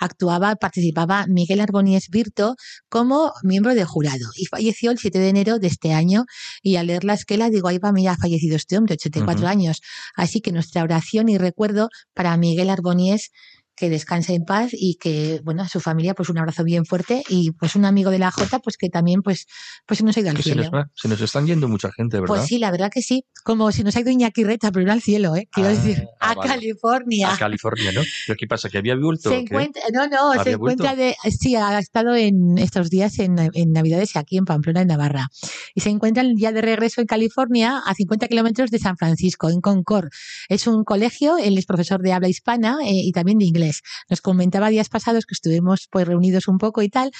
[0.00, 2.56] actuaba, participaba Miguel Arbonies Virto
[2.96, 6.24] como miembro de jurado y falleció el 7 de enero de este año
[6.62, 9.50] y al leer la esquela digo, ahí va, mira, ha fallecido este hombre, 84 Ujú.
[9.50, 9.82] años.
[10.14, 13.32] Así que nuestra oración y recuerdo para Miguel Arbonies
[13.76, 17.22] que descanse en paz y que, bueno, a su familia, pues un abrazo bien fuerte
[17.28, 19.46] y pues un amigo de la Jota, pues que también, pues,
[19.86, 20.62] pues se nos ha ido al Que se cielo.
[20.64, 22.34] nos, va- se nos están yendo mucha gente, ¿verdad?
[22.36, 23.24] Pues sí, la verdad que sí.
[23.44, 25.46] Como si nos ha ido Iñaki Reta, pero no al cielo, ¿eh?
[25.52, 26.50] Quiero Ah, decir, ah, a vale.
[26.50, 27.32] California.
[27.34, 28.00] A California, ¿no?
[28.26, 28.68] ¿Pero qué pasa?
[28.70, 29.28] ¿Que había vuelto?
[29.30, 31.16] Se encuentra, no, no, se ¿Había encuentra vuelto?
[31.24, 35.28] de, sí, ha estado en estos días en, en Navidades aquí en Pamplona, en Navarra.
[35.74, 39.60] Y se encuentra ya de regreso en California, a 50 kilómetros de San Francisco, en
[39.60, 40.08] Concord.
[40.48, 43.65] Es un colegio, él es profesor de habla hispana eh, y también de inglés.
[44.08, 47.10] Nos comentaba días pasados que estuvimos pues reunidos un poco y tal,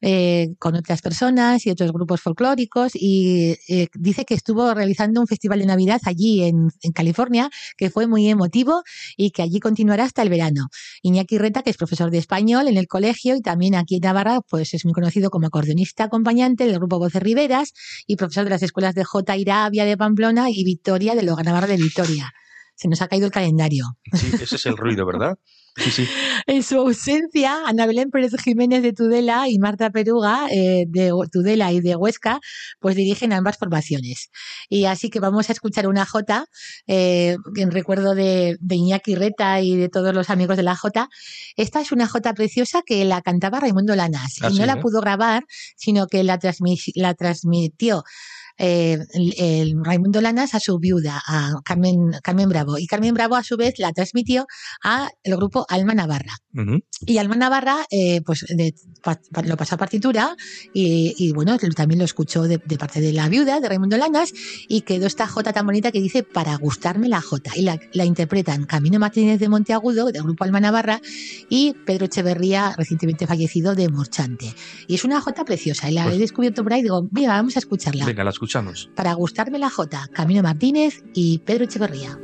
[0.00, 5.26] eh, con otras personas y otros grupos folclóricos y eh, dice que estuvo realizando un
[5.26, 8.82] festival de Navidad allí en, en California, que fue muy emotivo
[9.16, 10.68] y que allí continuará hasta el verano.
[11.02, 14.40] Iñaki Reta, que es profesor de español en el colegio y también aquí en Navarra,
[14.40, 17.72] pues es muy conocido como acordeonista acompañante del grupo Voces Riveras
[18.06, 19.36] y profesor de las escuelas de J.
[19.36, 22.32] Irabia de Pamplona y Victoria de Loga Navarra de Victoria.
[22.74, 23.84] Se nos ha caído el calendario.
[24.12, 25.38] Sí, ese es el ruido, ¿verdad?
[25.76, 26.08] Sí, sí.
[26.46, 31.72] En su ausencia, Ana Belén Pérez Jiménez de Tudela y Marta Peruga eh, de Tudela
[31.72, 32.40] y de Huesca,
[32.80, 34.30] pues dirigen ambas formaciones.
[34.68, 36.46] Y así que vamos a escuchar una Jota
[36.86, 41.08] eh, en recuerdo de, de Iñaki Reta y de todos los amigos de la Jota.
[41.56, 44.74] Esta es una Jota preciosa que la cantaba Raimundo Lanas Ah, y no sí, la
[44.74, 44.80] ¿eh?
[44.80, 45.44] pudo grabar,
[45.76, 48.02] sino que la, transmi- la transmitió
[48.58, 52.78] eh, el, el Raimundo Lanas a su viuda, a Carmen, Carmen Bravo.
[52.78, 54.46] Y Carmen Bravo, a su vez, la transmitió
[54.82, 56.32] a el grupo Alma Navarra.
[56.54, 56.80] Ujú.
[57.06, 60.34] Y Alma Navarra, eh, pues de- pa- pa- lo pasó a partitura
[60.72, 64.32] y, y, bueno, también lo escuchó de, de parte de la viuda, de Raimundo Lanas,
[64.68, 67.50] y quedó esta jota tan bonita que dice para gustarme la jota.
[67.56, 71.00] Y la, la interpretan Camino Martínez de Monteagudo, del grupo Alma Navarra,
[71.50, 74.54] y Pedro Echeverría, recientemente fallecido, de Morchante.
[74.86, 75.90] Y es una jota preciosa.
[75.90, 78.06] Y la Pues- he descubierto por ahí y digo, mira, vamos a escucharla.
[78.06, 78.30] Venga, la
[78.94, 82.18] Para gustarme la jota, Camino Martínez y Pedro Echeverría.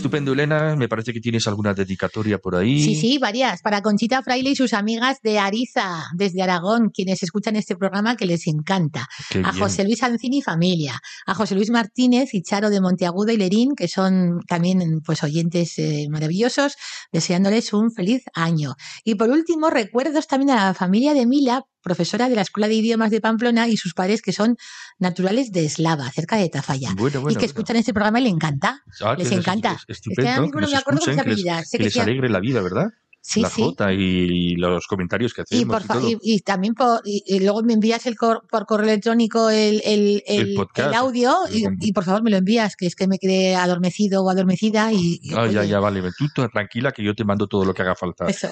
[0.00, 0.76] Estupendo, Elena.
[0.76, 2.82] Me parece que tienes alguna dedicatoria por ahí.
[2.82, 3.60] Sí, sí, varias.
[3.60, 8.24] Para Conchita Fraile y sus amigas de Ariza, desde Aragón, quienes escuchan este programa que
[8.24, 9.06] les encanta.
[9.28, 9.62] Qué a bien.
[9.62, 10.98] José Luis Ancini y familia.
[11.26, 15.78] A José Luis Martínez y Charo de Monteagudo y Lerín, que son también pues oyentes
[15.78, 16.76] eh, maravillosos,
[17.12, 18.74] deseándoles un feliz año.
[19.04, 22.74] Y por último, recuerdos también a la familia de Mila, profesora de la Escuela de
[22.74, 24.56] Idiomas de Pamplona y sus padres que son
[24.98, 26.90] naturales de Eslava, cerca de Tafalla.
[26.96, 27.46] Bueno, bueno, y que bueno.
[27.46, 28.82] escuchan este programa y le encanta.
[29.00, 29.72] Ah, les es- encanta.
[29.72, 30.30] es Es que Estupendo.
[30.30, 32.86] ahora mismo que me acuerdo que les, que les alegre la vida, ¿verdad?
[33.22, 33.62] Sí, la sí.
[33.62, 36.08] jota y los comentarios que Y, hacemos por y, todo.
[36.10, 39.82] y, y también por, y, y luego me envías el cor- por correo electrónico el,
[39.84, 40.88] el, El el- podcast.
[40.88, 43.54] el audio y, El- y por favor me lo envías, que es que me quedé
[43.56, 46.02] adormecido o adormecida y, y, Ah, ya, ya, vale.
[46.18, 48.26] Tú tranquila que yo te mando todo lo que haga falta.
[48.26, 48.48] eso.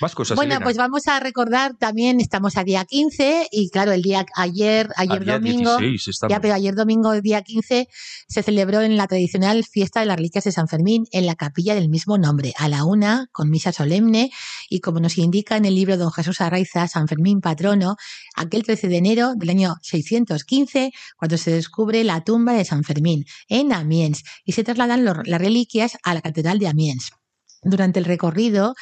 [0.00, 0.64] Más cosas, Bueno, Elena.
[0.64, 5.24] pues vamos a recordar también, estamos a día 15 y claro, el día ayer, ayer
[5.24, 6.30] domingo, 16 estamos.
[6.30, 7.88] ya, pero ayer domingo, día 15,
[8.28, 11.74] se celebró en la tradicional fiesta de las reliquias de San Fermín en la capilla
[11.74, 14.03] del mismo nombre, a la una, con misa solemne,
[14.68, 17.96] y como nos indica en el libro Don Jesús Arraiza, San Fermín patrono,
[18.36, 23.24] aquel 13 de enero del año 615, cuando se descubre la tumba de San Fermín
[23.48, 27.12] en Amiens y se trasladan las reliquias a la catedral de Amiens.
[27.62, 28.74] Durante el recorrido,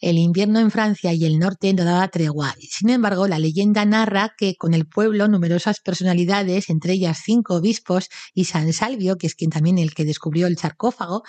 [0.00, 2.54] el invierno en Francia y el norte no daba tregua.
[2.58, 8.08] Sin embargo, la leyenda narra que con el pueblo numerosas personalidades, entre ellas cinco obispos
[8.32, 11.22] y San Salvio, que es quien también el que descubrió el sarcófago,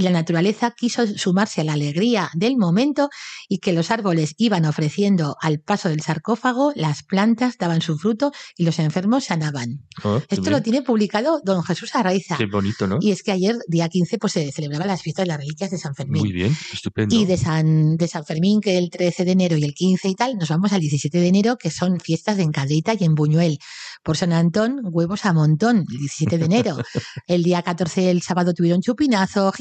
[0.00, 3.10] y la naturaleza quiso sumarse a la alegría del momento
[3.50, 8.32] y que los árboles iban ofreciendo al paso del sarcófago, las plantas daban su fruto
[8.56, 9.84] y los enfermos sanaban.
[10.02, 10.52] Oh, qué Esto bien.
[10.52, 12.38] lo tiene publicado don Jesús Arraiza.
[12.38, 12.96] Qué bonito, ¿no?
[12.98, 15.76] Y es que ayer, día 15, pues se celebraban las fiestas de las reliquias de
[15.76, 16.22] San Fermín.
[16.22, 17.14] Muy bien, estupendo.
[17.14, 20.14] Y de San, de San Fermín, que el 13 de enero y el 15 y
[20.14, 23.58] tal, nos vamos al 17 de enero, que son fiestas en Cadrita y en Buñuel.
[24.02, 26.78] Por San Antón, huevos a montón, el 17 de enero.
[27.26, 29.52] El día 14, el sábado, tuvieron chupinazo,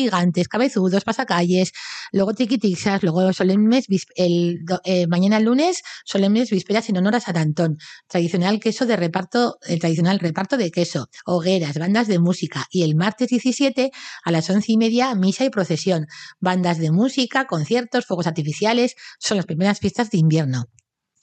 [0.48, 1.72] cabezudos, pasacalles,
[2.12, 7.78] luego tiquitixas, luego solemnes, el, eh, mañana lunes, solemnes vísperas en honor a San Antón.
[8.08, 12.66] Tradicional queso de reparto, el tradicional reparto de queso, hogueras, bandas de música.
[12.72, 13.92] Y el martes 17,
[14.24, 16.08] a las once y media, misa y procesión
[16.40, 20.66] bandas de música, conciertos, fuegos artificiales, son las primeras fiestas de invierno.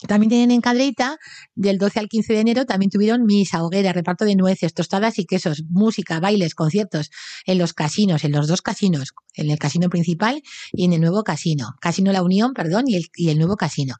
[0.06, 1.16] También tienen en Cadreita,
[1.54, 5.25] del 12 al 15 de enero, también tuvieron misa, hoguera, reparto de nueces, tostadas y
[5.25, 7.10] quesos, música, bailes, conciertos
[7.46, 11.22] en los casinos, en los dos casinos, en el casino principal y en el nuevo
[11.22, 11.74] casino.
[11.80, 13.96] Casino La Unión, perdón, y el, y el nuevo casino.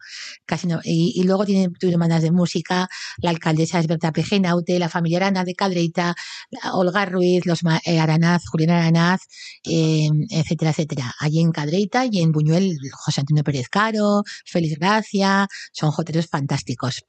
[0.47, 4.89] casino y, y luego tienen, tuvieron bandas de música, la alcaldesa es Berta Pejenaute, la
[4.89, 6.15] familia Arana de Cadreita,
[6.73, 9.23] Olga Ruiz, los eh, Aranaz, Julián Aranaz,
[9.65, 11.15] eh, etcétera, etcétera.
[11.21, 17.05] Allí en Cadreita y en Buñuel, José Antonio Pérez Caro, Félix Gracia, son joteros fantásticos.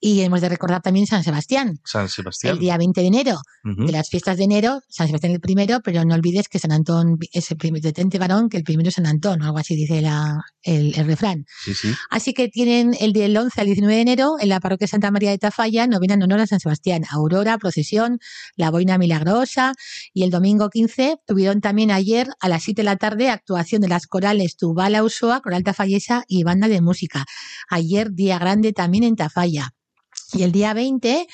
[0.00, 2.54] Y hemos de recordar también San Sebastián, San Sebastián.
[2.54, 6.04] el día 20 de enero, de las fiestas de enero, San Sebastián el primero, pero
[6.04, 9.06] no olvides que San Antón es el primer detente varón, que el primero es San
[9.06, 11.44] Antón, o algo así dice la, el, el refrán.
[11.64, 11.92] Sí, sí.
[12.10, 15.30] Así que tienen el del 11 al 19 de enero en la parroquia Santa María
[15.30, 18.18] de Tafalla, novena en honor a San Sebastián, aurora, procesión,
[18.56, 19.74] la boina milagrosa
[20.12, 23.88] y el domingo 15 tuvieron también ayer a las 7 de la tarde actuación de
[23.88, 27.24] las corales Tubala Usoa, Coral Tafallesa y banda de música.
[27.68, 29.70] Ayer día grande también en Tafalla.
[30.32, 31.26] Y el día 20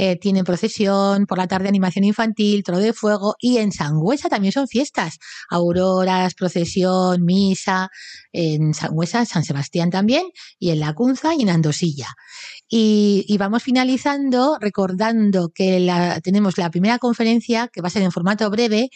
[0.00, 4.52] eh, tienen procesión, por la tarde animación infantil, toro de fuego y en Sangüesa también
[4.52, 5.18] son fiestas.
[5.50, 7.90] Auroras, procesión, misa,
[8.32, 10.22] en Sangüesa, San Sebastián también,
[10.58, 12.14] y en La Cunza y en Andosilla.
[12.68, 18.02] Y, y vamos finalizando recordando que la, tenemos la primera conferencia que va a ser
[18.02, 18.90] en formato breve,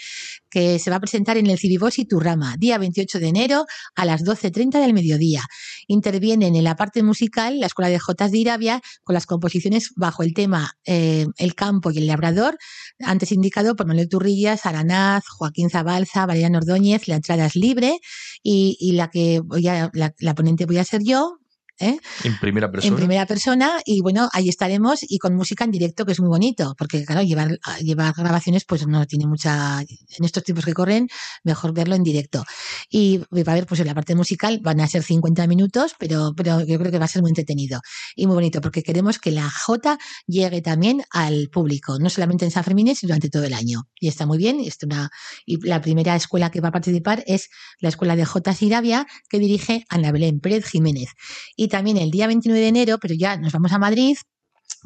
[0.51, 3.65] que se va a presentar en el Cibibos y Turrama, día 28 de enero
[3.95, 5.43] a las 12.30 del mediodía.
[5.87, 10.23] Intervienen en la parte musical la Escuela de Jotas de Irabia con las composiciones bajo
[10.23, 12.59] el tema eh, El campo y el labrador,
[13.01, 17.09] antes indicado por Manuel Turrillas, Aranaz, Joaquín Zabalza, Valeriano Ordóñez.
[17.09, 17.99] La entrada es libre
[18.43, 21.42] y, y la que voy a, la, la ponente voy a ser yo.
[21.83, 21.99] ¿Eh?
[22.25, 22.89] En primera persona.
[22.89, 26.29] en primera persona y bueno, ahí estaremos y con música en directo que es muy
[26.29, 31.09] bonito, porque claro, llevar, llevar grabaciones pues no tiene mucha, en estos tiempos que corren,
[31.45, 32.45] mejor verlo en directo.
[32.91, 36.33] Y va a haber pues en la parte musical van a ser 50 minutos, pero,
[36.37, 37.81] pero yo creo que va a ser muy entretenido
[38.17, 42.51] y muy bonito, porque queremos que la J llegue también al público, no solamente en
[42.51, 43.89] San Fermín, sino durante todo el año.
[44.01, 45.11] Y está muy bien, y, es una,
[45.45, 48.55] y la primera escuela que va a participar es la Escuela de J.
[48.61, 51.11] Irabia, que dirige Ana Belén Pérez Jiménez.
[51.57, 54.17] Y también el día 29 de enero, pero ya nos vamos a Madrid,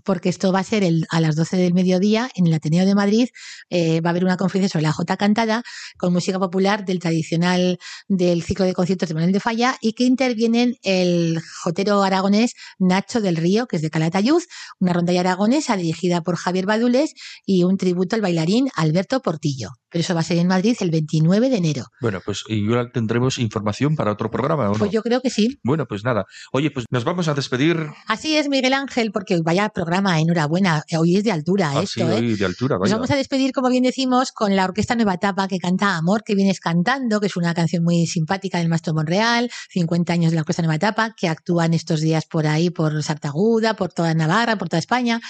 [0.05, 2.95] porque esto va a ser el, a las 12 del mediodía en el Ateneo de
[2.95, 3.29] Madrid.
[3.71, 5.63] eh, va a haber una conferencia sobre la Jota cantada
[5.99, 10.05] con música popular del tradicional del ciclo de conciertos de Manuel de Falla y que
[10.05, 14.43] intervienen el jotero aragonés Nacho del Río, que es de Calatayud,
[14.79, 17.15] una rondalla aragonesa dirigida por Javier Badules
[17.45, 19.71] y un tributo al bailarín Alberto Portillo.
[19.97, 21.87] Pero eso va a ser en Madrid el 29 de enero.
[22.03, 24.79] Bueno, pues y ahora tendremos información para otro programa, ¿o no?
[24.79, 25.59] Pues yo creo que sí.
[25.65, 26.27] Bueno, pues nada.
[26.53, 27.87] Oye, pues nos vamos a despedir.
[28.07, 30.85] Así es, Miguel Ángel, porque vaya programa, enhorabuena.
[30.99, 32.17] Hoy es de altura Así, esto, ¿eh?
[32.17, 32.95] hoy de altura, Nos vaya.
[32.97, 36.35] vamos a despedir, como bien decimos, con la Orquesta Nueva Etapa que canta Amor, que
[36.35, 40.43] vienes cantando, que es una canción muy simpática del Maestro Monreal, 50 años de la
[40.43, 44.69] Orquesta Nueva Etapa, que actúan estos días por ahí, por Sartaguda, por toda Navarra, por
[44.69, 45.23] toda España.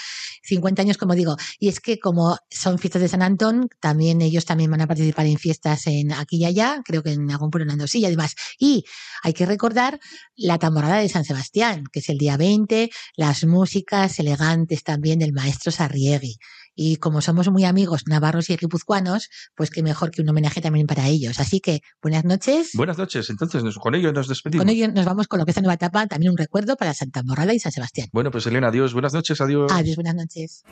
[0.43, 1.37] 50 años, como digo.
[1.57, 5.25] Y es que como son fiestas de San Antón, también ellos también van a participar
[5.27, 8.33] en fiestas en aquí y allá, creo que en algún pueblo en Andosilla y demás.
[8.57, 8.85] Y
[9.23, 9.99] hay que recordar
[10.35, 15.33] la tamborrada de San Sebastián, que es el día 20, las músicas elegantes también del
[15.33, 16.37] maestro Sarriegui.
[16.79, 20.85] Y como somos muy amigos navarros y guipuzcoanos, pues qué mejor que un homenaje también
[20.85, 21.39] para ellos.
[21.39, 22.69] Así que buenas noches.
[22.75, 23.31] Buenas noches.
[23.31, 24.63] Entonces, nos- con ello nos despedimos.
[24.63, 26.93] Con ello nos vamos con lo que es la nueva etapa, también un recuerdo para
[26.93, 28.09] Santa Morrada y San Sebastián.
[28.13, 28.93] Bueno, pues Elena, adiós.
[28.93, 29.71] Buenas noches, adiós.
[29.71, 30.63] Adiós, buenas noches.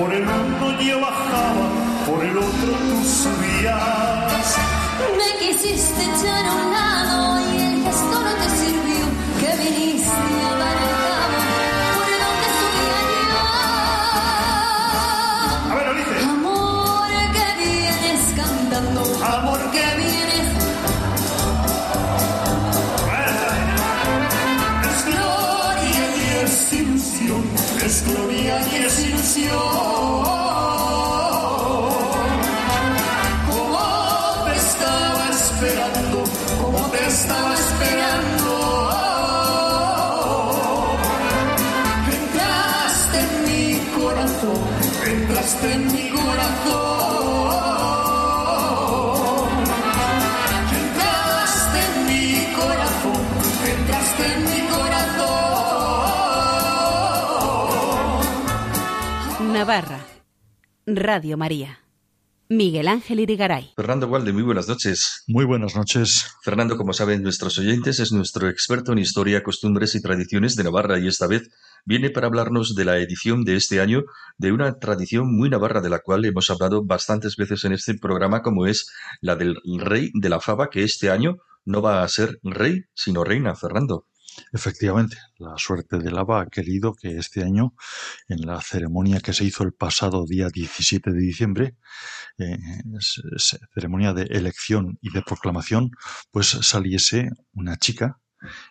[0.00, 1.66] Por el uno yo bajaba,
[2.06, 4.56] por el otro tú subías.
[5.18, 9.04] Me quisiste echar a un lado y el gesto no te sirvió,
[9.40, 11.38] que viniste a dar el cabo
[11.96, 13.42] por donde subía
[15.70, 16.10] A ver, Alice.
[16.18, 16.30] yo.
[16.30, 20.46] Amor que vienes cantando, amor que vienes,
[24.88, 27.42] Es gloria y es ilusión,
[27.84, 29.79] es gloria y es ilusión.
[59.52, 60.00] Navarra.
[60.86, 61.80] Radio María.
[62.48, 63.74] Miguel Ángel Irigaray.
[63.76, 65.22] Fernando Walde, muy buenas noches.
[65.28, 66.34] Muy buenas noches.
[66.42, 70.98] Fernando, como saben nuestros oyentes, es nuestro experto en historia, costumbres y tradiciones de Navarra
[70.98, 71.50] y esta vez
[71.84, 74.04] viene para hablarnos de la edición de este año
[74.38, 78.42] de una tradición muy navarra de la cual hemos hablado bastantes veces en este programa,
[78.42, 82.38] como es la del rey de la fava, que este año no va a ser
[82.42, 84.06] rey, sino reina, Fernando.
[84.52, 87.74] Efectivamente, la suerte de Lava ha querido que este año,
[88.28, 91.76] en la ceremonia que se hizo el pasado día 17 de diciembre,
[92.38, 92.58] eh,
[93.74, 95.90] ceremonia de elección y de proclamación,
[96.30, 98.20] pues saliese una chica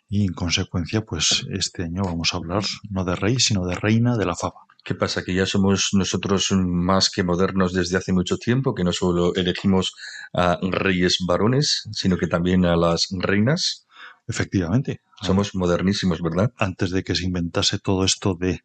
[0.08, 4.18] y en consecuencia, pues este año vamos a hablar no de rey, sino de reina
[4.18, 4.66] de la fava.
[4.84, 5.24] ¿Qué pasa?
[5.24, 8.74] ¿Que ya somos nosotros más que modernos desde hace mucho tiempo?
[8.74, 9.94] ¿Que no solo elegimos
[10.34, 13.86] a reyes varones, sino que también a las reinas?
[14.30, 15.02] Efectivamente.
[15.22, 16.54] Somos modernísimos, ¿verdad?
[16.56, 18.62] Antes de que se inventase todo esto de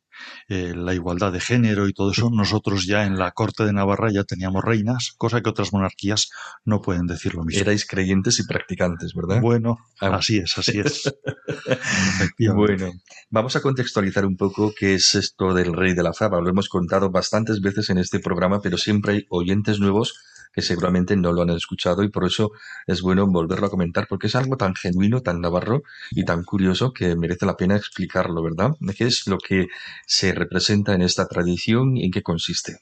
[0.48, 4.12] eh, la igualdad de género y todo eso, nosotros ya en la corte de Navarra
[4.12, 6.28] ya teníamos reinas, cosa que otras monarquías
[6.64, 7.62] no pueden decir lo mismo.
[7.62, 9.40] Erais creyentes y practicantes, ¿verdad?
[9.40, 10.16] Bueno, Ah.
[10.16, 11.12] así es, así es.
[11.66, 12.74] Efectivamente.
[12.84, 12.92] Bueno,
[13.30, 16.40] vamos a contextualizar un poco qué es esto del rey de la fava.
[16.40, 20.14] Lo hemos contado bastantes veces en este programa, pero siempre hay oyentes nuevos
[20.54, 22.52] que seguramente no lo han escuchado y por eso
[22.86, 26.92] es bueno volverlo a comentar porque es algo tan genuino, tan navarro y tan curioso
[26.92, 28.70] que merece la pena explicarlo, ¿verdad?
[28.96, 29.66] ¿Qué es lo que
[30.06, 32.78] se representa en esta tradición y en qué consiste?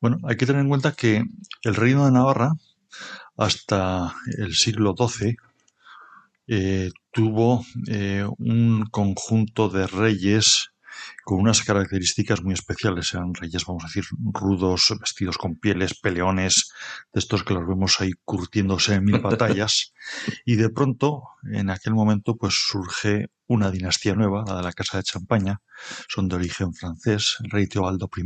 [0.00, 1.22] Bueno, hay que tener en cuenta que
[1.62, 2.52] el reino de Navarra,
[3.36, 5.36] hasta el siglo XII,
[6.48, 10.71] eh, tuvo eh, un conjunto de reyes
[11.24, 13.12] con unas características muy especiales.
[13.14, 16.70] Eran reyes, vamos a decir, rudos, vestidos con pieles, peleones,
[17.12, 19.92] de estos que los vemos ahí curtiéndose en mil batallas.
[20.44, 21.22] Y de pronto,
[21.52, 25.60] en aquel momento, pues surge una dinastía nueva, la de la Casa de Champaña.
[26.08, 28.24] Son de origen francés, el rey Teobaldo I,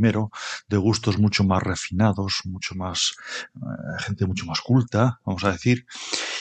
[0.67, 3.13] de gustos mucho más refinados, mucho más,
[3.55, 5.85] eh, gente mucho más culta, vamos a decir.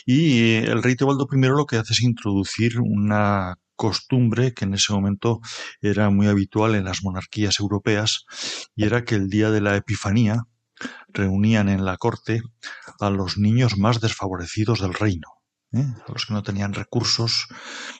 [0.04, 4.74] Y eh, el rey Teobaldo I lo que hace es introducir una costumbre que en
[4.74, 5.40] ese momento
[5.80, 8.24] era muy habitual en las monarquías europeas
[8.74, 10.44] y era que el día de la Epifanía
[11.08, 12.42] reunían en la corte
[13.00, 15.28] a los niños más desfavorecidos del reino,
[15.72, 15.86] ¿eh?
[16.06, 17.46] a los que no tenían recursos,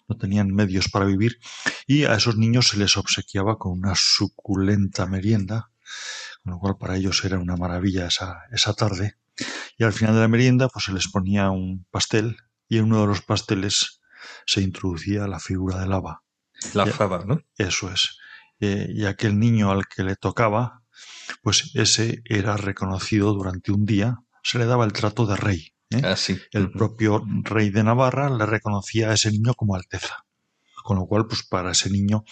[0.08, 1.38] no tenían medios para vivir
[1.86, 5.70] y a esos niños se les obsequiaba con una suculenta merienda,
[6.42, 9.16] con lo cual para ellos era una maravilla esa, esa tarde.
[9.78, 12.36] Y al final de la merienda pues se les ponía un pastel
[12.68, 14.00] y en uno de los pasteles
[14.46, 16.22] se introducía la figura de lava.
[16.74, 16.92] La Ya.
[16.92, 17.40] fava, ¿no?
[17.56, 18.18] Eso es.
[18.60, 20.82] Eh, y aquel niño al que le tocaba,
[21.42, 25.72] pues ese era reconocido durante un día, se le daba el trato de rey.
[25.90, 26.02] ¿eh?
[26.04, 26.38] Así.
[26.52, 30.24] El propio rey de Navarra le reconocía a ese niño como alteza.
[30.84, 32.24] Con lo cual, pues para ese niño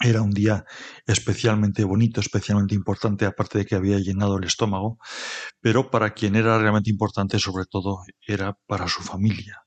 [0.00, 0.64] era un día
[1.06, 4.98] especialmente bonito, especialmente importante, aparte de que había llenado el estómago,
[5.60, 9.62] pero para quien era realmente importante, sobre todo, era para su familia.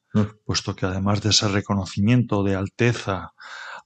[0.46, 3.34] Puesto que además de ese reconocimiento de alteza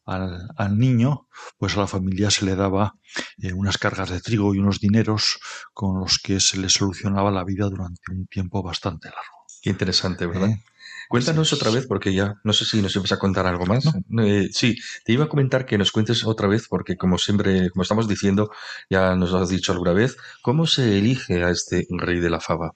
[0.05, 2.95] al, al niño, pues a la familia se le daba
[3.38, 5.39] eh, unas cargas de trigo y unos dineros
[5.74, 9.45] con los que se le solucionaba la vida durante un tiempo bastante largo.
[9.61, 10.49] Qué interesante, ¿verdad?
[10.49, 10.63] ¿eh?
[11.09, 13.86] Cuéntanos otra vez, porque ya no sé si nos ibas a contar algo más.
[14.19, 17.84] Eh, sí, te iba a comentar que nos cuentes otra vez, porque como siempre, como
[17.84, 18.49] estamos diciendo,
[18.89, 22.39] ya nos lo has dicho alguna vez, ¿cómo se elige a este rey de la
[22.39, 22.74] fava?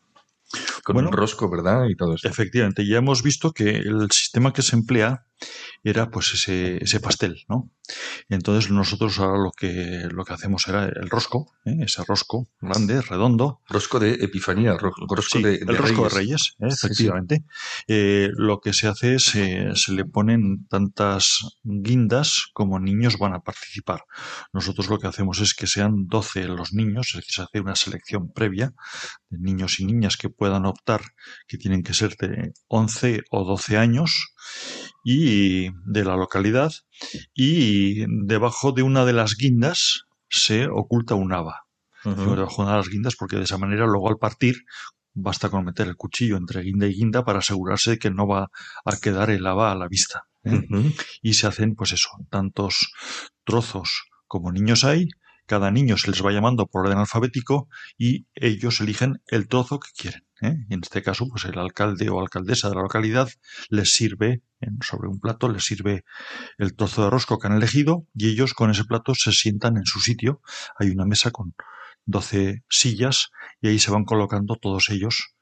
[0.88, 1.84] Con Bueno, un rosco, ¿verdad?
[1.90, 2.30] Y todo esto.
[2.30, 5.26] Efectivamente, ya hemos visto que el sistema que se emplea
[5.84, 7.70] era pues ese, ese pastel, ¿no?
[8.30, 11.76] Entonces nosotros ahora lo que, lo que hacemos era el rosco, ¿eh?
[11.82, 13.62] ese rosco grande, redondo.
[13.70, 16.70] Rosco de Epifanía, ro- rosco Sí, de, el rosco de reyes, ¿eh?
[16.72, 16.86] Sí, sí.
[16.88, 17.44] efectivamente.
[17.88, 23.34] Eh, lo que se hace es, eh, se le ponen tantas guindas como niños van
[23.34, 24.06] a participar.
[24.54, 27.76] Nosotros lo que hacemos es que sean 12 los niños, es decir, se hace una
[27.76, 28.74] selección previa
[29.30, 31.02] de niños y niñas que puedan optar,
[31.48, 34.34] que tienen que ser de 11 o 12 años
[35.04, 36.72] y de la localidad
[37.34, 41.66] y debajo de una de las guindas se oculta un haba
[42.04, 44.64] debajo de las guindas porque de esa manera luego al partir
[45.14, 48.50] basta con meter el cuchillo entre guinda y guinda para asegurarse de que no va
[48.86, 50.28] a quedar el haba a la vista.
[50.44, 50.68] ¿eh?
[51.22, 52.92] Y se hacen pues eso, tantos
[53.44, 55.08] trozos como niños hay,
[55.48, 57.68] cada niño se les va llamando por orden alfabético
[57.98, 60.27] y ellos eligen el trozo que quieren.
[60.42, 60.66] ¿Eh?
[60.70, 63.30] En este caso, pues el alcalde o alcaldesa de la localidad
[63.70, 64.42] les sirve,
[64.82, 66.04] sobre un plato, les sirve
[66.58, 69.86] el trozo de rosco que han elegido y ellos con ese plato se sientan en
[69.86, 70.42] su sitio.
[70.78, 71.56] Hay una mesa con
[72.06, 73.30] 12 sillas
[73.62, 75.36] y ahí se van colocando todos ellos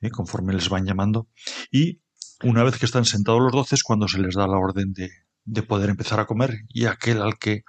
[0.00, 0.10] ¿eh?
[0.10, 1.28] conforme les van llamando.
[1.70, 2.00] Y
[2.42, 5.10] una vez que están sentados los 12 es cuando se les da la orden de,
[5.44, 7.64] de poder empezar a comer y aquel al que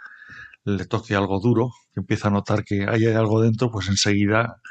[0.64, 4.62] le toque algo duro, que empieza a notar que hay algo dentro, pues enseguida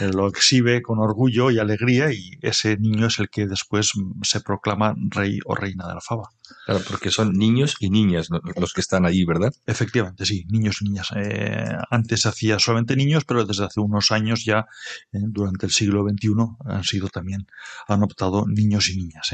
[0.00, 3.92] eh, lo exhibe con orgullo y alegría y ese niño es el que después
[4.22, 6.30] se proclama rey o reina de la fava.
[6.66, 9.52] Claro, porque son niños y niñas los que están allí, ¿verdad?
[9.66, 11.08] Efectivamente, sí, niños y niñas.
[11.16, 14.66] Eh, antes se hacía solamente niños, pero desde hace unos años ya,
[15.12, 16.34] eh, durante el siglo XXI,
[16.66, 17.46] han sido también,
[17.88, 19.30] han optado niños y niñas.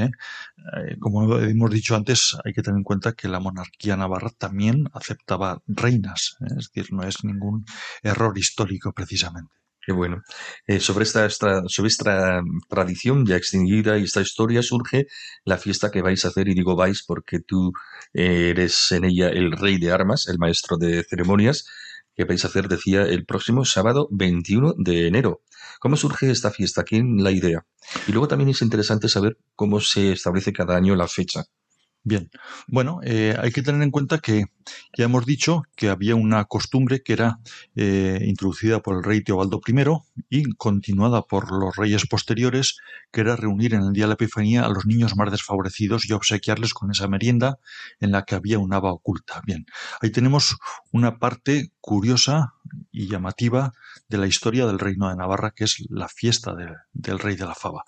[0.99, 5.61] como hemos dicho antes, hay que tener en cuenta que la monarquía navarra también aceptaba
[5.67, 7.65] reinas, es decir, no es ningún
[8.03, 9.53] error histórico precisamente.
[9.81, 10.21] Qué bueno.
[10.67, 15.07] Eh, sobre, esta, esta- sobre esta tradición ya extinguida y esta historia surge
[15.45, 17.71] la fiesta que vais a hacer, y digo vais porque tú
[18.13, 21.65] eh, eres en ella el rey de armas, el maestro de ceremonias,
[22.15, 25.41] que vais a hacer, decía, el próximo sábado 21 de enero.
[25.79, 26.83] ¿Cómo surge esta fiesta?
[26.83, 27.65] ¿Quién la idea?
[28.05, 31.45] Y luego también es interesante saber cómo se establece cada año la fecha.
[32.03, 32.29] Bien,
[32.67, 34.45] bueno, eh, hay que tener en cuenta que
[34.97, 37.39] ya hemos dicho que había una costumbre que era
[37.75, 39.83] eh, introducida por el rey Teobaldo I
[40.29, 42.77] y continuada por los reyes posteriores,
[43.11, 46.13] que era reunir en el día de la Epifanía a los niños más desfavorecidos y
[46.13, 47.59] obsequiarles con esa merienda
[47.99, 49.41] en la que había un haba oculta.
[49.45, 49.65] Bien,
[50.01, 50.55] ahí tenemos
[50.91, 52.53] una parte curiosa
[52.91, 53.73] y llamativa
[54.07, 57.45] de la historia del reino de Navarra, que es la fiesta de- del rey de
[57.45, 57.83] la fava.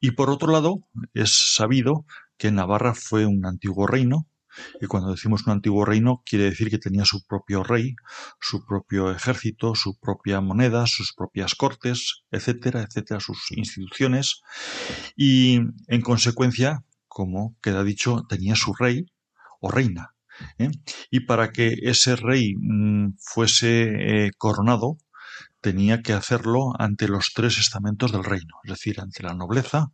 [0.00, 0.80] Y por otro lado,
[1.14, 2.04] es sabido
[2.42, 4.26] que Navarra fue un antiguo reino,
[4.80, 7.94] y cuando decimos un antiguo reino quiere decir que tenía su propio rey,
[8.40, 14.40] su propio ejército, su propia moneda, sus propias cortes, etcétera, etcétera, sus instituciones,
[15.14, 19.06] y en consecuencia, como queda dicho, tenía su rey
[19.60, 20.16] o reina.
[20.58, 20.72] ¿eh?
[21.12, 24.96] Y para que ese rey mm, fuese eh, coronado,
[25.60, 29.92] tenía que hacerlo ante los tres estamentos del reino, es decir, ante la nobleza,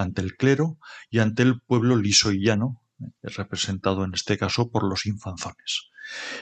[0.00, 0.78] ante el clero
[1.10, 5.90] y ante el pueblo liso y llano, eh, representado en este caso por los infanzones.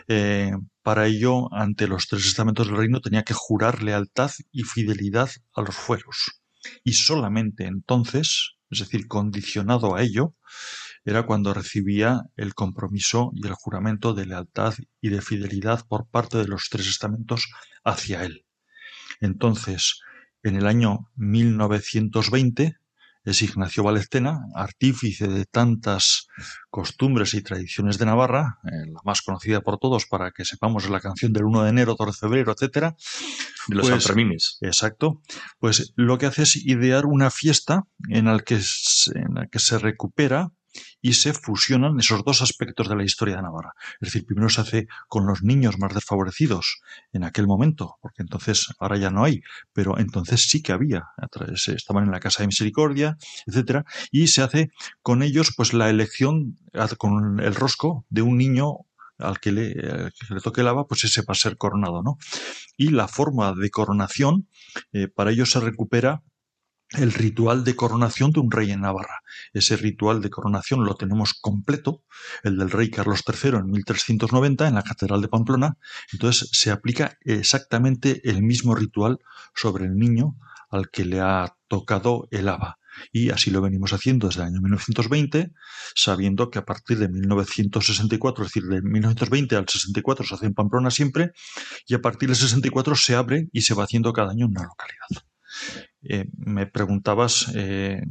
[0.06, 0.52] Eh,
[0.82, 5.62] para ello, ante los tres estamentos del reino, tenía que jurar lealtad y fidelidad a
[5.62, 6.40] los fueros.
[6.84, 10.34] Y solamente entonces, es decir, condicionado a ello,
[11.04, 16.38] era cuando recibía el compromiso y el juramento de lealtad y de fidelidad por parte
[16.38, 17.48] de los tres estamentos
[17.84, 18.44] hacia él.
[19.20, 20.00] Entonces,
[20.42, 22.76] en el año 1920,
[23.30, 26.26] es Ignacio Valestena, artífice de tantas
[26.70, 31.00] costumbres y tradiciones de Navarra, eh, la más conocida por todos para que sepamos la
[31.00, 32.94] canción del 1 de enero, 2 de febrero, etcétera.
[33.68, 34.58] De los Pues- Sanfermines.
[34.60, 35.20] Exacto.
[35.58, 39.58] Pues lo que hace es idear una fiesta en la que se, en la que
[39.58, 40.50] se recupera
[41.00, 43.72] y se fusionan esos dos aspectos de la historia de Navarra.
[44.00, 46.80] Es decir, primero se hace con los niños más desfavorecidos
[47.12, 51.04] en aquel momento, porque entonces ahora ya no hay, pero entonces sí que había.
[51.66, 53.16] Estaban en la Casa de Misericordia,
[53.46, 54.70] etcétera, y se hace
[55.02, 56.56] con ellos pues la elección
[56.96, 58.78] con el rosco de un niño
[59.18, 59.74] al que le,
[60.42, 62.18] toque el pues ese va a ser coronado, ¿no?
[62.76, 64.48] Y la forma de coronación,
[64.92, 66.22] eh, para ello se recupera
[66.92, 69.22] el ritual de coronación de un rey en Navarra.
[69.52, 72.02] Ese ritual de coronación lo tenemos completo,
[72.42, 75.76] el del rey Carlos III en 1390 en la Catedral de Pamplona.
[76.12, 79.18] Entonces se aplica exactamente el mismo ritual
[79.54, 80.36] sobre el niño
[80.70, 82.78] al que le ha tocado el haba.
[83.12, 85.52] Y así lo venimos haciendo desde el año 1920,
[85.94, 90.54] sabiendo que a partir de 1964, es decir, de 1920 al 64 se hace en
[90.54, 91.32] Pamplona siempre,
[91.86, 94.64] y a partir del 64 se abre y se va haciendo cada año en una
[94.64, 95.24] localidad.
[96.02, 98.02] Eh, me preguntabas eh,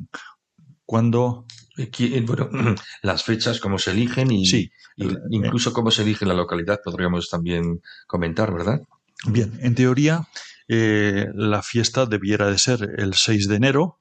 [0.85, 1.45] cuándo.
[1.77, 2.49] Eh, Bueno,
[3.03, 4.71] las fechas, cómo se eligen y, Sí.
[4.95, 8.81] y incluso cómo se elige la localidad, podríamos también comentar, ¿verdad?
[9.27, 10.27] Bien, en teoría,
[10.67, 13.96] eh, la fiesta debiera de ser el 6 de enero.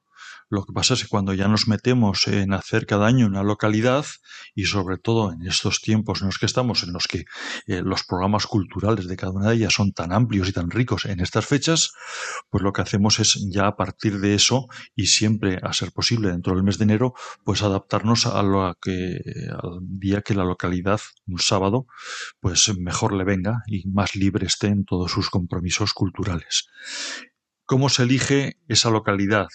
[0.49, 4.07] Lo que pasa es que cuando ya nos metemos en hacer cada año una localidad
[4.55, 7.25] y sobre todo en estos tiempos en los que estamos, en los que
[7.67, 11.05] eh, los programas culturales de cada una de ellas son tan amplios y tan ricos
[11.05, 11.93] en estas fechas,
[12.49, 16.31] pues lo que hacemos es ya a partir de eso y siempre a ser posible
[16.31, 19.21] dentro del mes de enero, pues adaptarnos a lo que
[19.51, 21.87] al día que la localidad, un sábado,
[22.41, 26.69] pues mejor le venga y más libre esté en todos sus compromisos culturales.
[27.65, 29.49] ¿Cómo se elige esa localidad?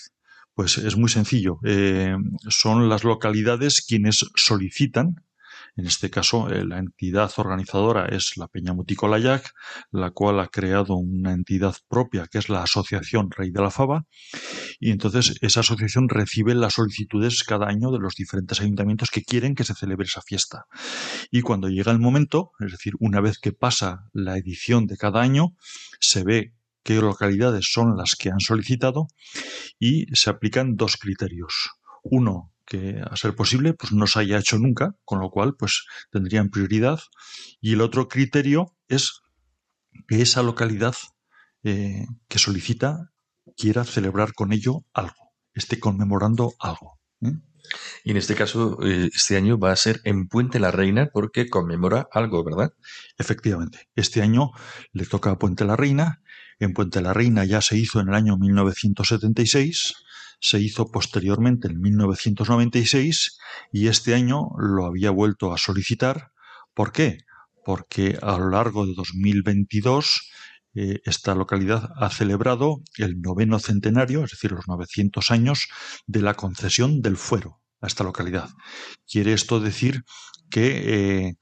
[0.54, 1.60] Pues es muy sencillo.
[1.66, 2.16] Eh,
[2.50, 5.16] son las localidades quienes solicitan,
[5.78, 9.52] en este caso eh, la entidad organizadora es la Peña Muticolayac,
[9.92, 14.06] la cual ha creado una entidad propia que es la Asociación Rey de la Fava,
[14.80, 19.56] y entonces esa asociación recibe las solicitudes cada año de los diferentes ayuntamientos que quieren
[19.56, 20.66] que se celebre esa fiesta.
[21.32, 25.22] Y cuando llega el momento, es decir, una vez que pasa la edición de cada
[25.22, 25.56] año,
[26.00, 26.54] se ve
[26.84, 29.08] qué localidades son las que han solicitado
[29.80, 31.70] y se aplican dos criterios.
[32.04, 35.86] Uno, que a ser posible, pues no se haya hecho nunca, con lo cual, pues
[36.10, 37.00] tendrían prioridad.
[37.60, 39.22] Y el otro criterio es
[40.08, 40.96] que esa localidad
[41.64, 43.12] eh, que solicita
[43.58, 47.00] quiera celebrar con ello algo, esté conmemorando algo.
[47.22, 47.34] ¿eh?
[48.04, 51.50] Y en este caso, eh, este año va a ser en Puente la Reina porque
[51.50, 52.74] conmemora algo, ¿verdad?
[53.18, 54.52] Efectivamente, este año
[54.92, 56.22] le toca a Puente la Reina.
[56.62, 59.96] En Puente la Reina ya se hizo en el año 1976,
[60.40, 63.40] se hizo posteriormente en 1996
[63.72, 66.34] y este año lo había vuelto a solicitar.
[66.76, 67.18] ¿Por qué?
[67.66, 70.30] Porque a lo largo de 2022
[70.76, 75.68] eh, esta localidad ha celebrado el noveno centenario, es decir, los 900 años
[76.06, 78.50] de la concesión del fuero a esta localidad.
[79.12, 80.04] Quiere esto decir
[80.52, 81.36] que eh,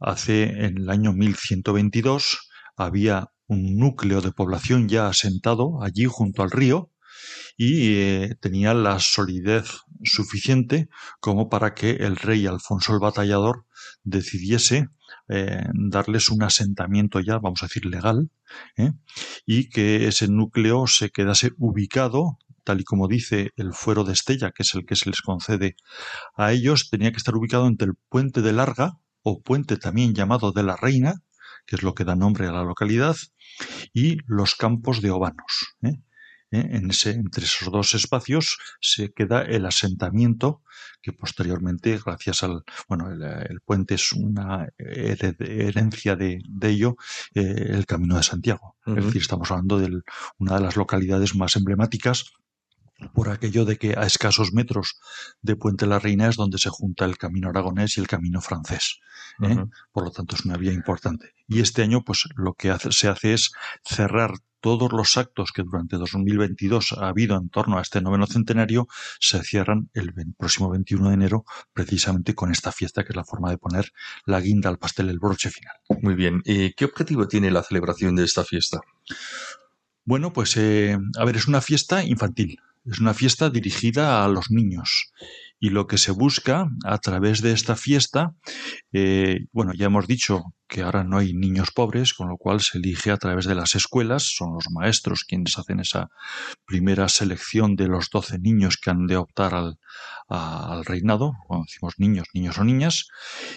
[0.00, 6.50] hace en el año 1122 había un núcleo de población ya asentado allí junto al
[6.50, 6.90] río
[7.56, 9.64] y eh, tenía la solidez
[10.02, 10.88] suficiente
[11.20, 13.66] como para que el rey Alfonso el Batallador
[14.02, 14.88] decidiese
[15.28, 18.30] eh, darles un asentamiento ya, vamos a decir, legal,
[18.76, 18.92] ¿eh?
[19.46, 24.50] y que ese núcleo se quedase ubicado, tal y como dice el fuero de Estella,
[24.50, 25.76] que es el que se les concede
[26.36, 30.52] a ellos, tenía que estar ubicado entre el puente de Larga, o puente también llamado
[30.52, 31.22] de la Reina,
[31.66, 33.16] que es lo que da nombre a la localidad,
[33.92, 35.76] y los campos de Obanos.
[35.82, 36.00] ¿eh?
[36.50, 36.68] ¿eh?
[36.72, 40.62] En ese, entre esos dos espacios se queda el asentamiento
[41.02, 46.96] que posteriormente, gracias al, bueno, el, el puente es una hered- herencia de, de ello,
[47.34, 48.76] eh, el Camino de Santiago.
[48.86, 50.00] Es decir, estamos hablando de
[50.38, 52.32] una de las localidades más emblemáticas
[53.12, 54.98] por aquello de que a escasos metros
[55.42, 59.00] de Puente la Reina es donde se junta el camino aragonés y el camino francés.
[59.42, 59.56] ¿eh?
[59.92, 61.32] Por lo tanto, es una vía importante.
[61.48, 63.52] Y este año, pues lo que hace- se hace es
[63.84, 68.86] cerrar todos los actos que durante 2022 ha habido en torno a este noveno centenario,
[69.20, 73.50] se cierran el próximo 21 de enero, precisamente con esta fiesta, que es la forma
[73.50, 73.92] de poner
[74.24, 75.74] la guinda al pastel, el broche final.
[76.00, 76.40] Muy bien.
[76.44, 78.80] ¿Qué objetivo tiene la celebración de esta fiesta?
[80.06, 84.50] Bueno, pues eh, a ver, es una fiesta infantil, es una fiesta dirigida a los
[84.50, 85.12] niños.
[85.58, 88.34] Y lo que se busca a través de esta fiesta,
[88.92, 92.78] eh, bueno, ya hemos dicho que ahora no hay niños pobres, con lo cual se
[92.78, 96.08] elige a través de las escuelas, son los maestros quienes hacen esa
[96.66, 99.78] primera selección de los 12 niños que han de optar al,
[100.28, 103.08] al reinado, cuando decimos niños, niños o niñas,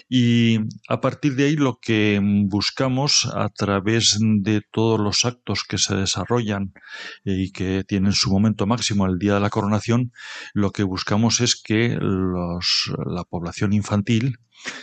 [0.08, 5.78] y a partir de ahí lo que buscamos a través de todos los actos que
[5.78, 6.72] se desarrollan
[7.24, 10.12] eh, y que tienen su momento máximo el día de la coronación,
[10.52, 14.38] lo que buscamos es que la población infantil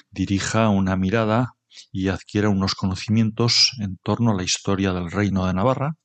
[0.09, 1.55] dirija una mirada
[1.91, 5.97] y adquiera unos conocimientos en torno a la historia del reino de Navarra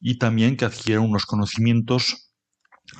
[0.00, 2.32] y también que adquiera unos conocimientos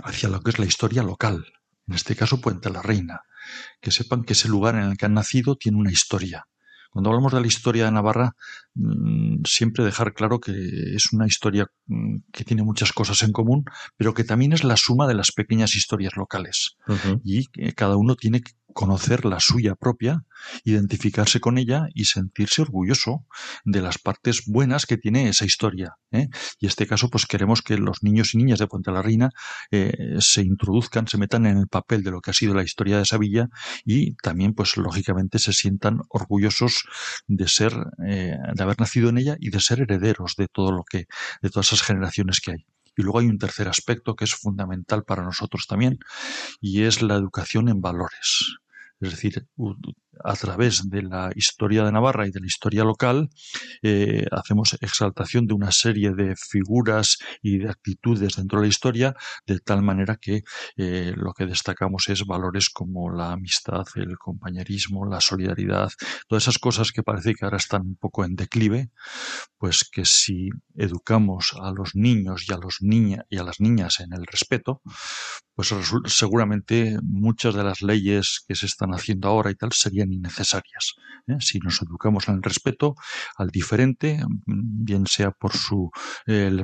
[0.04, 1.46] hacia lo que es la historia local,
[1.86, 3.22] en este caso Puente la Reina,
[3.80, 6.46] que sepan que ese lugar en el que han nacido tiene una historia.
[6.90, 8.34] Cuando hablamos de la historia de Navarra,
[8.74, 10.52] mm, siempre dejar claro que
[10.94, 13.64] es una historia mm, que tiene muchas cosas en común,
[13.96, 17.20] pero que también es la suma de las pequeñas historias locales Ujú.
[17.24, 20.24] y que cada uno tiene que conocer la suya propia,
[20.62, 23.26] identificarse con ella y sentirse orgulloso
[23.64, 25.96] de las partes buenas que tiene esa historia.
[26.12, 26.28] ¿eh?
[26.60, 29.30] Y en este caso, pues queremos que los niños y niñas de Puente la Reina
[29.72, 32.98] eh, se introduzcan, se metan en el papel de lo que ha sido la historia
[32.98, 33.48] de esa villa
[33.84, 36.84] y también, pues lógicamente, se sientan orgullosos
[37.26, 37.72] de ser,
[38.06, 41.06] eh, de haber nacido en ella y de ser herederos de todo lo que,
[41.42, 42.66] de todas esas generaciones que hay.
[42.96, 45.98] Y luego hay un tercer aspecto que es fundamental para nosotros también,
[46.60, 48.58] y es la educación en valores.
[49.00, 49.46] Es decir,
[50.24, 53.28] a través de la historia de Navarra y de la historia local,
[53.82, 59.14] eh, hacemos exaltación de una serie de figuras y de actitudes dentro de la historia,
[59.46, 60.42] de tal manera que
[60.76, 65.90] eh, lo que destacamos es valores como la amistad, el compañerismo, la solidaridad,
[66.26, 68.90] todas esas cosas que parece que ahora están un poco en declive,
[69.58, 74.12] pues que si educamos a los niños y a los y a las niñas en
[74.12, 74.82] el respeto,
[75.58, 75.74] pues
[76.06, 80.94] seguramente muchas de las leyes que se están haciendo ahora y tal serían innecesarias.
[81.26, 81.38] ¿eh?
[81.40, 82.94] Si nos educamos en el respeto
[83.36, 85.90] al diferente, bien sea por su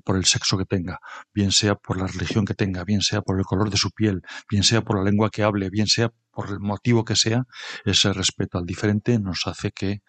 [0.05, 1.01] por el sexo que tenga,
[1.35, 4.23] bien sea por la religión que tenga, bien sea por el color de su piel,
[4.49, 7.45] bien sea por la lengua que hable, bien sea por el motivo que sea,
[7.85, 10.03] ese respeto al diferente nos hace que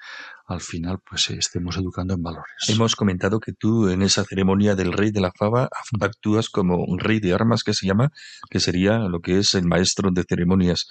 [0.48, 2.54] al final pues estemos educando en valores.
[2.68, 5.70] Hemos comentado que tú en esa ceremonia del rey de la fava
[6.00, 8.12] actúas como un rey de armas que se llama,
[8.50, 10.88] que sería lo que es el maestro de ceremonias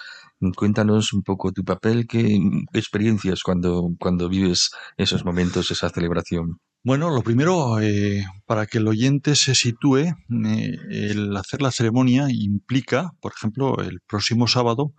[0.57, 2.39] Cuéntanos un poco tu papel, qué
[2.72, 6.59] experiencias cuando, cuando vives esos momentos, esa celebración.
[6.87, 12.26] Bueno, lo primero, eh, para que el oyente se sitúe, eh, el hacer la ceremonia
[12.30, 14.93] implica, por ejemplo, el próximo sábado,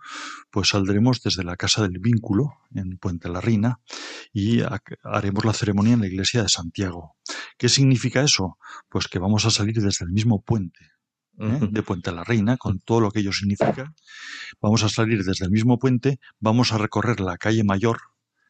[0.50, 3.78] pues saldremos desde la Casa del Vínculo en Puente la Reina
[4.32, 7.14] y ha- haremos la ceremonia en la iglesia de Santiago.
[7.56, 8.58] ¿Qué significa eso?
[8.88, 10.80] Pues que vamos a salir desde el mismo puente.
[11.38, 11.68] ¿eh?
[11.70, 13.92] de Puente la Reina, con todo lo que ello significa.
[14.60, 17.98] Vamos a salir desde el mismo puente, vamos a recorrer la calle mayor,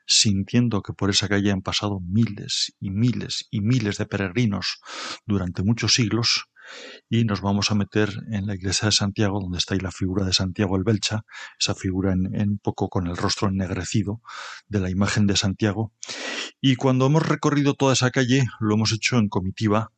[0.07, 4.79] sintiendo que por esa calle han pasado miles y miles y miles de peregrinos
[5.27, 6.47] durante muchos siglos,
[7.09, 10.25] y nos vamos a meter en la iglesia de Santiago, donde está ahí la figura
[10.25, 11.25] de Santiago el Belcha,
[11.59, 14.21] esa figura en, poco con el rostro ennegrecido
[14.67, 15.93] de la imagen de Santiago.
[16.61, 19.93] Y cuando hemos recorrido toda esa calle, lo hemos hecho en comitiva,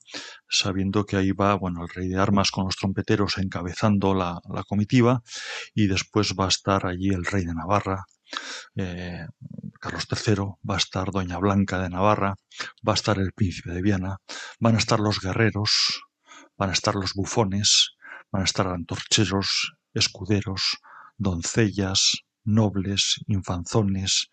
[0.49, 5.23] sabiendo que ahí va, bueno, el rey de armas con los trompeteros encabezando la comitiva,
[5.75, 8.05] y después va a estar allí el rey de Navarra,
[8.77, 9.27] eh,
[9.81, 12.35] Carlos III, va a estar Doña Blanca de Navarra,
[12.87, 14.19] va a estar el príncipe de Viana,
[14.59, 16.03] van a estar los guerreros,
[16.57, 17.97] van a estar los bufones,
[18.33, 20.79] van a estar antorcheros, escuderos,
[21.17, 24.31] doncellas, nobles, infanzones,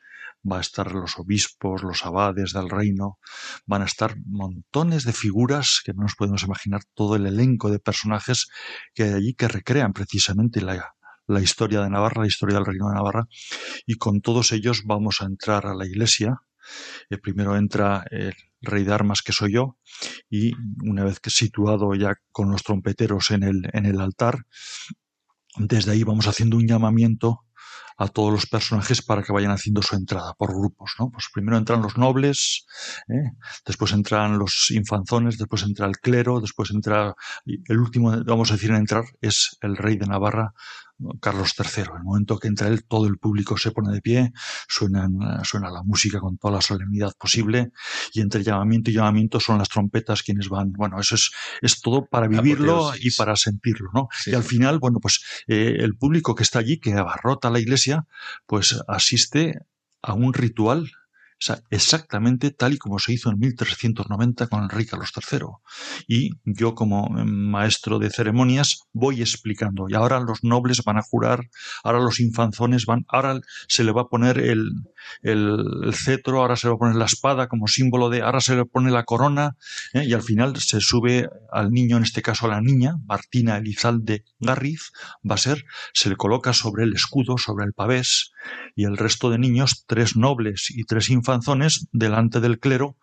[0.49, 3.19] va a estar los obispos, los abades del reino,
[3.65, 7.79] van a estar montones de figuras que no nos podemos imaginar todo el elenco de
[7.79, 8.47] personajes
[8.93, 10.94] que hay allí que recrean precisamente la,
[11.27, 13.27] la historia de Navarra, la historia del reino de Navarra,
[13.85, 16.41] y con todos ellos vamos a entrar a la iglesia.
[17.09, 19.77] Eh, primero entra el rey de armas que soy yo
[20.29, 20.53] y
[20.83, 24.45] una vez que situado ya con los trompeteros en el, en el altar,
[25.57, 27.45] desde ahí vamos haciendo un llamamiento
[27.97, 31.09] a todos los personajes para que vayan haciendo su entrada por grupos, ¿no?
[31.11, 32.65] Pues primero entran los nobles,
[33.07, 33.31] ¿eh?
[33.65, 37.15] después entran los infanzones, después entra el clero, después entra
[37.45, 40.53] el último, vamos a decir, en entrar es el rey de Navarra,
[41.19, 41.83] Carlos III.
[41.83, 44.33] En el momento que entra él, todo el público se pone de pie,
[44.67, 47.71] suenan, suena la música con toda la solemnidad posible
[48.13, 50.71] y entre llamamiento y llamamiento son las trompetas quienes van.
[50.71, 51.31] Bueno, eso es,
[51.61, 54.07] es todo para vivirlo y para sentirlo, ¿no?
[54.11, 57.59] Sí, y al final, bueno, pues eh, el público que está allí, que abarrota la
[57.59, 58.07] iglesia,
[58.45, 59.59] pues asiste
[60.01, 60.91] a un ritual
[61.69, 65.47] exactamente tal y como se hizo en 1390 con rey Carlos III.
[66.07, 69.85] Y yo como eh, maestro de ceremonias voy explicando.
[69.89, 71.49] Y ahora los nobles van a jurar,
[71.83, 74.69] ahora los infanzones van, ahora se le va a poner el,
[75.21, 78.55] el, cetro, ahora se le va a poner la espada como símbolo de, ahora se
[78.55, 79.55] le pone la corona,
[79.93, 80.05] ¿eh?
[80.05, 84.23] y al final se sube al niño, en este caso a la niña, Martina Elizalde
[84.39, 84.91] Garriz,
[85.29, 88.31] va a ser, se le coloca sobre el escudo, sobre el pavés,
[88.75, 91.09] y el resto de niños, tres nobles y tres
[91.91, 92.97] delante del clero,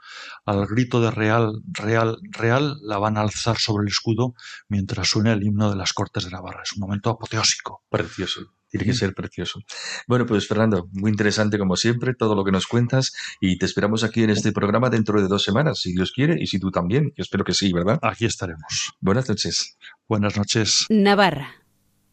[0.44, 4.34] al grito de real, real, real, la van a alzar sobre el escudo
[4.68, 6.62] mientras suena el himno de las Cortes de Navarra.
[6.64, 7.82] Es un momento apoteósico.
[7.88, 8.52] Precioso.
[8.72, 9.60] Tiene que ser precioso.
[10.08, 14.02] Bueno, pues Fernando, muy interesante como siempre todo lo que nos cuentas y te esperamos
[14.02, 17.12] aquí en este programa dentro de dos semanas, si Dios quiere y si tú también.
[17.14, 17.98] Yo espero que sí, ¿verdad?
[18.00, 18.94] Aquí estaremos.
[18.98, 19.76] Buenas noches.
[20.08, 20.86] Buenas noches.
[20.88, 21.61] Navarra,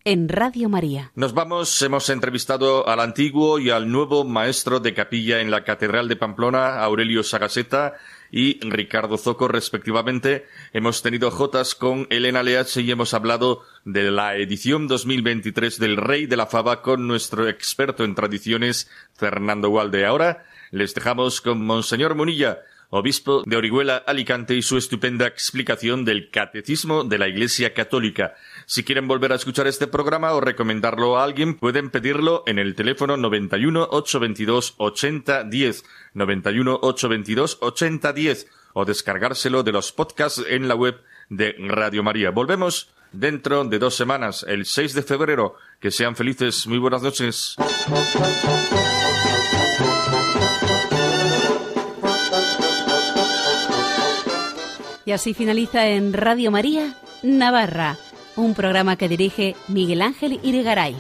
[0.06, 1.12] en Radio María.
[1.16, 6.08] Nos vamos, hemos entrevistado al antiguo y al nuevo maestro de capilla en la Catedral
[6.08, 7.95] de Pamplona, Aurelio Sagaseta
[8.32, 10.45] y Ricardo Zoco, respectivamente.
[10.74, 16.26] Hemos tenido jotas con Elena Leache y hemos hablado de la edición 2023 del Rey
[16.26, 20.06] de la Fava con nuestro experto en tradiciones, Fernando Walde.
[20.06, 26.30] Ahora les dejamos con Monseñor Munilla, obispo de Orihuela, Alicante, y su estupenda explicación del
[26.30, 28.36] Catecismo de la Iglesia Católica.
[28.72, 32.76] Si quieren volver a escuchar este programa o recomendarlo a alguien, pueden pedirlo en el
[32.76, 41.01] teléfono 91 822 8010, 91 822 8010, o descargárselo de los podcasts en la web
[41.30, 42.30] de Radio María.
[42.30, 45.55] Volvemos dentro de dos semanas, el 6 de febrero.
[45.80, 46.67] Que sean felices.
[46.67, 47.55] Muy buenas noches.
[55.05, 57.97] Y así finaliza en Radio María, Navarra,
[58.40, 60.96] un programa que dirige Miguel Ángel Irigaray.